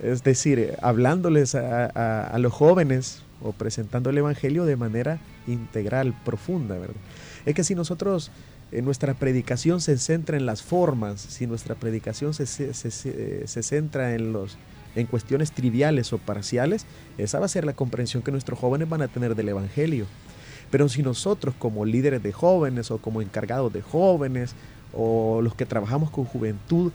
Es 0.03 0.23
decir, 0.23 0.75
hablándoles 0.81 1.55
a, 1.55 2.37
los 2.37 2.51
jóvenes 2.51 3.21
o 3.41 3.53
presentando 3.53 4.09
el 4.09 4.17
Evangelio 4.17 4.65
de 4.65 4.75
manera 4.75 5.19
integral, 5.47 6.13
profunda, 6.25 6.77
¿verdad? 6.77 6.95
Es 7.45 7.55
que 7.55 7.63
si 7.63 7.75
nosotros 7.75 8.29
en 8.71 8.83
nuestra 8.83 9.13
predicación 9.13 9.79
se 9.79 9.97
centra 9.97 10.37
en 10.37 10.45
las 10.45 10.63
formas, 10.63 11.21
si 11.21 11.47
nuestra 11.47 11.75
predicación 11.75 12.33
se, 12.33 12.45
se, 12.45 13.63
centra 13.63 14.15
en, 14.15 14.33
los, 14.33 14.57
en 14.95 15.07
cuestiones 15.07 15.51
triviales 15.51 16.13
o 16.13 16.17
parciales, 16.17 16.85
esa 17.17 17.39
va 17.39 17.45
a 17.45 17.49
ser 17.49 17.65
la 17.65 17.73
comprensión 17.73 18.23
que 18.23 18.31
nuestros 18.31 18.57
jóvenes 18.59 18.89
van 18.89 19.01
a 19.01 19.07
tener 19.07 19.35
del 19.35 19.49
Evangelio. 19.49 20.05
Pero 20.71 20.89
si 20.89 21.03
nosotros 21.03 21.53
como 21.57 21.85
líderes 21.85 22.23
de 22.23 22.31
jóvenes 22.31 22.91
o 22.91 22.97
como 22.97 23.21
encargados 23.21 23.71
de 23.71 23.81
jóvenes 23.81 24.55
o 24.93 25.41
los 25.41 25.55
que 25.55 25.65
trabajamos 25.65 26.09
con 26.09 26.25
juventud, 26.25 26.91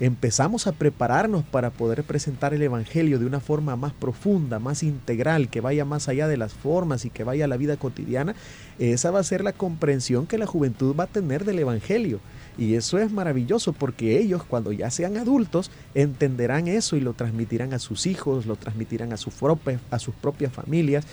empezamos 0.00 0.66
a 0.66 0.72
prepararnos 0.72 1.44
para 1.44 1.70
poder 1.70 2.02
presentar 2.02 2.52
el 2.54 2.62
Evangelio 2.62 3.18
de 3.18 3.26
una 3.26 3.40
forma 3.40 3.76
más 3.76 3.92
profunda, 3.92 4.58
más 4.58 4.82
integral, 4.82 5.48
que 5.48 5.60
vaya 5.60 5.84
más 5.84 6.08
allá 6.08 6.26
de 6.28 6.36
las 6.36 6.52
formas 6.52 7.04
y 7.04 7.10
que 7.10 7.24
vaya 7.24 7.44
a 7.44 7.48
la 7.48 7.56
vida 7.56 7.76
cotidiana, 7.76 8.34
esa 8.78 9.10
va 9.10 9.20
a 9.20 9.24
ser 9.24 9.44
la 9.44 9.52
comprensión 9.52 10.26
que 10.26 10.38
la 10.38 10.46
juventud 10.46 10.94
va 10.98 11.04
a 11.04 11.08
tener 11.08 11.44
del 11.44 11.60
Evangelio. 11.60 12.20
Y 12.56 12.74
eso 12.74 12.98
es 12.98 13.10
maravilloso 13.10 13.72
porque 13.72 14.18
ellos 14.18 14.44
cuando 14.44 14.72
ya 14.72 14.90
sean 14.90 15.16
adultos 15.16 15.70
entenderán 15.94 16.68
eso 16.68 16.96
y 16.96 17.00
lo 17.00 17.12
transmitirán 17.12 17.72
a 17.72 17.78
sus 17.78 18.06
hijos, 18.06 18.46
lo 18.46 18.56
transmitirán 18.56 19.12
a, 19.12 19.16
sus 19.16 19.34
propias, 19.34 19.80
a 19.90 19.98
sus 19.98 20.14
propias 20.14 20.52
familias. 20.52 21.04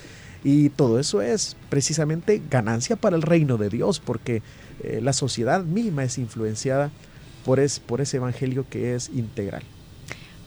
Y 0.43 0.69
todo 0.69 0.99
eso 0.99 1.21
es 1.21 1.55
precisamente 1.69 2.41
ganancia 2.49 2.95
para 2.95 3.15
el 3.15 3.21
reino 3.21 3.57
de 3.57 3.69
Dios 3.69 3.99
porque 3.99 4.41
eh, 4.83 4.99
la 5.01 5.13
sociedad 5.13 5.63
misma 5.63 6.03
es 6.03 6.17
influenciada 6.17 6.91
por, 7.45 7.59
por 7.85 8.01
ese 8.01 8.17
evangelio 8.17 8.65
que 8.69 8.95
es 8.95 9.09
integral. 9.09 9.63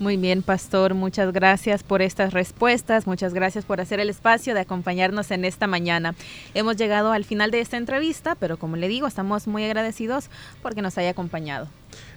Muy 0.01 0.17
bien, 0.17 0.43
pastor, 0.43 0.95
muchas 0.95 1.33
gracias 1.33 1.85
por 1.85 2.03
estas 2.03 2.33
respuestas, 2.33 3.07
muchas 3.07 3.33
gracias 3.33 3.65
por 3.65 3.81
hacer 3.81 4.01
el 4.01 4.11
espacio 4.11 4.53
de 4.53 4.61
acompañarnos 4.61 5.31
en 5.31 5.45
esta 5.45 5.69
mañana. 5.69 6.17
Hemos 6.53 6.77
llegado 6.77 7.13
al 7.13 7.25
final 7.25 7.53
de 7.53 7.61
esta 7.61 7.77
entrevista, 7.77 8.35
pero 8.35 8.59
como 8.59 8.75
le 8.75 8.89
digo, 8.89 9.07
estamos 9.07 9.47
muy 9.47 9.63
agradecidos 9.63 10.31
porque 10.63 10.83
nos 10.83 10.99
haya 10.99 11.11
acompañado. 11.11 11.69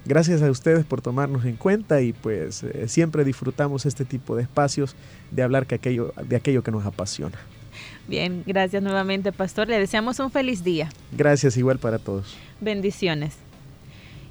Gracias 0.05 0.41
a 0.41 0.49
ustedes 0.49 0.85
por 0.85 1.01
tomarnos 1.01 1.45
en 1.45 1.55
cuenta 1.55 2.01
y 2.01 2.13
pues 2.13 2.63
eh, 2.63 2.87
siempre 2.87 3.23
disfrutamos 3.23 3.85
este 3.85 4.05
tipo 4.05 4.35
de 4.35 4.41
espacios 4.43 4.95
de 5.29 5.43
hablar 5.43 5.67
que 5.67 5.75
aquello, 5.75 6.13
de 6.23 6.35
aquello 6.35 6.63
que 6.63 6.71
nos 6.71 6.83
apasiona. 6.83 7.37
Bien, 8.07 8.41
gracias 8.47 8.81
nuevamente, 8.81 9.31
pastor. 9.31 9.67
Le 9.67 9.77
deseamos 9.77 10.19
un 10.19 10.31
feliz 10.31 10.63
día. 10.63 10.89
Gracias 11.11 11.57
igual 11.57 11.77
para 11.77 11.99
todos. 11.99 12.35
Bendiciones. 12.59 13.46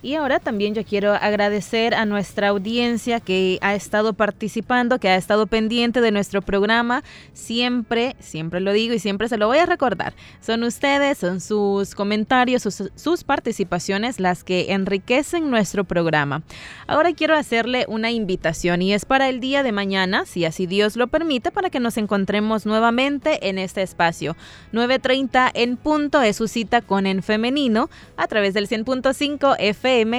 Y 0.03 0.15
ahora 0.15 0.39
también 0.39 0.75
yo 0.75 0.85
quiero 0.85 1.15
agradecer 1.15 1.95
a 1.95 2.05
nuestra 2.05 2.49
audiencia 2.49 3.21
que 3.21 3.59
ha 3.63 3.75
estado 3.75 4.13
participando, 4.13 4.99
que 4.99 5.09
ha 5.09 5.17
estado 5.17 5.47
pendiente 5.47 6.01
de 6.01 6.11
nuestro 6.11 6.43
programa. 6.43 7.03
Siempre, 7.33 8.17
siempre 8.21 8.61
lo 8.61 8.73
digo 8.73 8.95
y 8.95 8.99
siempre 8.99 9.29
se 9.29 9.37
lo 9.37 9.47
voy 9.47 9.59
a 9.59 9.67
recordar. 9.67 10.15
Son 10.41 10.63
ustedes, 10.63 11.19
son 11.19 11.41
sus 11.41 11.95
comentarios, 11.95 12.63
sus, 12.63 13.25
participaciones 13.25 14.21
las 14.21 14.45
que 14.45 14.73
enriquecen 14.73 15.51
nuestro 15.51 15.85
programa. 15.85 16.43
Ahora 16.87 17.13
quiero 17.13 17.35
hacerle 17.35 17.87
una 17.89 18.11
invitación 18.11 18.83
y 18.83 18.93
es 18.93 19.05
para 19.05 19.29
el 19.29 19.41
día 19.41 19.63
de 19.63 19.73
mañana, 19.73 20.27
si 20.27 20.45
así 20.45 20.67
Dios 20.67 20.97
lo 20.97 21.09
permite, 21.09 21.51
para 21.51 21.71
que 21.71 21.81
nos 21.81 21.97
encontremos 21.97 22.67
nuevamente 22.67 23.49
en 23.49 23.59
este 23.59 23.83
espacio. 23.83 24.37
9.30 24.73 25.51
en 25.55 25.77
punto 25.77 26.23
es 26.23 26.37
su 26.37 26.47
cita 26.47 26.83
con 26.83 27.07
En 27.07 27.23
Femenino 27.23 27.89
a 28.17 28.29
través 28.29 28.55
del 28.55 28.69
100.5 28.69 29.57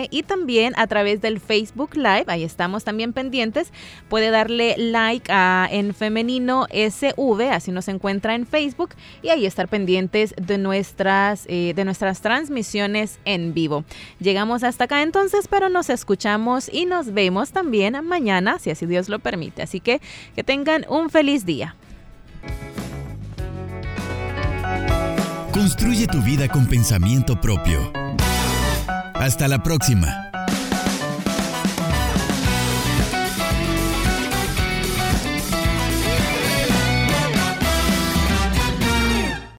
Y 0.09 0.23
también 0.23 0.73
a 0.77 0.87
través 0.87 1.21
del 1.21 1.39
Facebook 1.39 1.95
Live. 1.95 2.25
Ahí 2.27 2.43
estamos 2.43 2.83
también 2.83 3.13
pendientes. 3.13 3.71
Puede 4.09 4.31
darle 4.31 4.75
like 4.77 5.31
a 5.31 5.67
En 5.71 5.93
Femenino 5.93 6.65
SV, 6.71 7.51
así 7.51 7.71
nos 7.71 7.87
encuentra 7.87 8.33
en 8.33 8.47
Facebook 8.47 8.89
y 9.21 9.29
ahí 9.29 9.45
estar 9.45 9.67
pendientes 9.67 10.33
de 10.41 10.57
nuestras, 10.57 11.45
eh, 11.47 11.73
de 11.75 11.85
nuestras 11.85 12.21
transmisiones 12.21 13.19
en 13.25 13.53
vivo. 13.53 13.83
Llegamos 14.19 14.63
hasta 14.63 14.85
acá 14.85 15.01
entonces, 15.03 15.47
pero 15.47 15.69
nos 15.69 15.89
escuchamos 15.89 16.69
y 16.71 16.85
nos 16.85 17.13
vemos 17.13 17.51
también 17.51 18.03
mañana, 18.03 18.57
si 18.59 18.71
así 18.71 18.85
Dios 18.85 19.09
lo 19.09 19.19
permite. 19.19 19.61
Así 19.61 19.79
que 19.79 20.01
que 20.35 20.43
tengan 20.43 20.85
un 20.89 21.09
feliz 21.09 21.45
día. 21.45 21.75
Construye 25.51 26.07
tu 26.07 26.21
vida 26.21 26.47
con 26.47 26.67
pensamiento 26.67 27.39
propio. 27.41 28.06
Hasta 29.19 29.47
la 29.47 29.57
próxima. 29.57 30.29